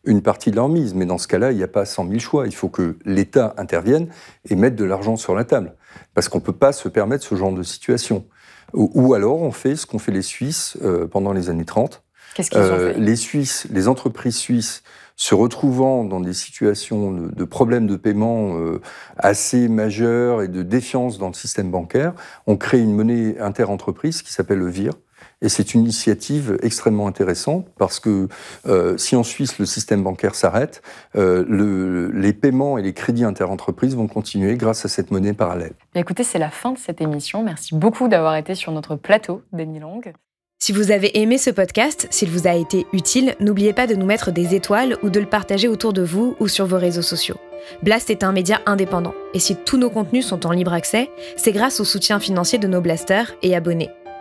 une 0.06 0.22
partie 0.22 0.52
de 0.52 0.56
leur 0.56 0.70
mise. 0.70 0.94
Mais 0.94 1.06
dans 1.06 1.18
ce 1.18 1.28
cas-là, 1.28 1.52
il 1.52 1.58
n'y 1.58 1.64
a 1.64 1.68
pas 1.68 1.86
100 1.86 2.08
000 2.08 2.20
choix. 2.20 2.46
Il 2.46 2.56
faut 2.56 2.70
que 2.70 2.98
l'État 3.06 3.54
intervienne 3.58 4.08
et 4.50 4.56
mette 4.56 4.76
de 4.76 4.86
l'argent 4.86 5.18
sur 5.18 5.36
la 5.36 5.44
table. 5.44 5.74
Parce 6.14 6.30
qu'on 6.30 6.40
ne 6.40 6.44
peut 6.44 6.54
pas 6.54 6.74
se 6.74 6.88
permettre 6.90 7.24
ce 7.24 7.36
genre 7.36 7.54
de 7.54 7.64
situation. 7.64 8.26
Ou, 8.74 9.14
alors 9.14 9.42
on 9.42 9.52
fait 9.52 9.76
ce 9.76 9.86
qu'ont 9.86 10.00
fait 10.00 10.12
les 10.12 10.22
Suisses 10.22 10.78
euh, 10.84 11.08
pendant 11.08 11.34
les 11.34 11.50
années 11.50 11.66
30. 11.66 12.04
Qu'est-ce 12.34 12.50
qu'ils 12.50 12.60
ont 12.60 12.64
euh, 12.64 12.94
fait? 12.94 13.00
Les 13.00 13.16
Suisses, 13.16 13.68
les 13.72 13.88
entreprises 13.88 14.36
suisses 14.36 14.84
se 15.16 15.34
retrouvant 15.34 16.04
dans 16.04 16.20
des 16.20 16.34
situations 16.34 17.12
de, 17.12 17.44
problèmes 17.46 17.88
de 17.88 17.96
paiement 17.96 18.58
euh, 18.58 18.82
assez 19.18 19.70
majeurs 19.70 20.42
et 20.42 20.50
de 20.50 20.62
défiance 20.62 21.18
dans 21.18 21.28
le 21.28 21.34
système 21.34 21.72
bancaire, 21.72 22.14
ont 22.48 22.58
créé 22.58 22.82
une 22.82 22.94
monnaie 22.94 23.40
interentreprise 23.40 24.22
qui 24.22 24.34
s'appelle 24.34 24.60
le 24.60 24.70
VIR, 24.70 24.92
et 25.46 25.50
c'est 25.50 25.74
une 25.74 25.82
initiative 25.82 26.58
extrêmement 26.62 27.08
intéressante 27.08 27.68
parce 27.78 28.00
que 28.00 28.28
euh, 28.68 28.98
si 28.98 29.16
en 29.16 29.24
Suisse 29.24 29.60
le 29.60 29.66
système 29.66 30.04
bancaire 30.04 30.36
s'arrête, 30.36 30.82
euh, 31.16 32.12
les 32.14 32.34
paiements 32.34 32.78
et 32.78 32.82
les 32.82 32.94
crédits 32.94 33.24
interentreprises 33.24 33.96
vont 33.96 34.08
continuer 34.08 34.56
grâce 34.56 34.86
à 34.86 34.90
cette 34.90 35.12
monnaie 35.12 35.34
parallèle. 35.34 35.74
écoutez, 35.94 36.24
c'est 36.24 36.40
la 36.40 36.50
fin 36.50 36.72
de 36.72 36.78
cette 36.78 37.00
émission. 37.00 37.44
Merci 37.44 37.76
beaucoup 37.76 38.08
d'avoir 38.08 38.36
été 38.36 38.56
sur 38.56 38.72
notre 38.72 38.96
plateau, 38.96 39.44
Denis 39.54 39.80
Long. 39.80 40.02
Si 40.58 40.72
vous 40.72 40.90
avez 40.90 41.20
aimé 41.20 41.38
ce 41.38 41.52
podcast, 41.52 42.08
s'il 42.10 42.32
vous 42.32 42.48
a 42.48 42.56
été 42.56 42.88
utile, 42.92 43.36
n'oubliez 43.40 43.74
pas 43.74 43.86
de 43.86 43.94
nous 43.94 44.06
mettre 44.06 44.32
des 44.32 44.56
étoiles 44.56 44.98
ou 45.04 45.10
de 45.10 45.20
le 45.20 45.28
partager 45.28 45.68
autour 45.68 45.94
de 45.94 46.02
vous 46.02 46.36
ou 46.40 46.48
sur 46.48 46.66
vos 46.66 46.80
réseaux 46.80 47.04
sociaux. 47.04 47.38
Blast 47.84 48.10
est 48.10 48.24
un 48.24 48.32
média 48.32 48.62
indépendant, 48.66 49.14
et 49.34 49.40
si 49.40 49.56
tous 49.56 49.78
nos 49.78 49.90
contenus 49.90 50.26
sont 50.26 50.46
en 50.46 50.52
libre 50.52 50.74
accès, 50.74 51.10
c'est 51.36 51.52
grâce 51.52 51.80
au 51.80 51.84
soutien 51.84 52.20
financier 52.20 52.58
de 52.58 52.68
nos 52.68 52.82
blasters 52.82 53.34
et 53.44 53.56
abonnés. 53.56 53.90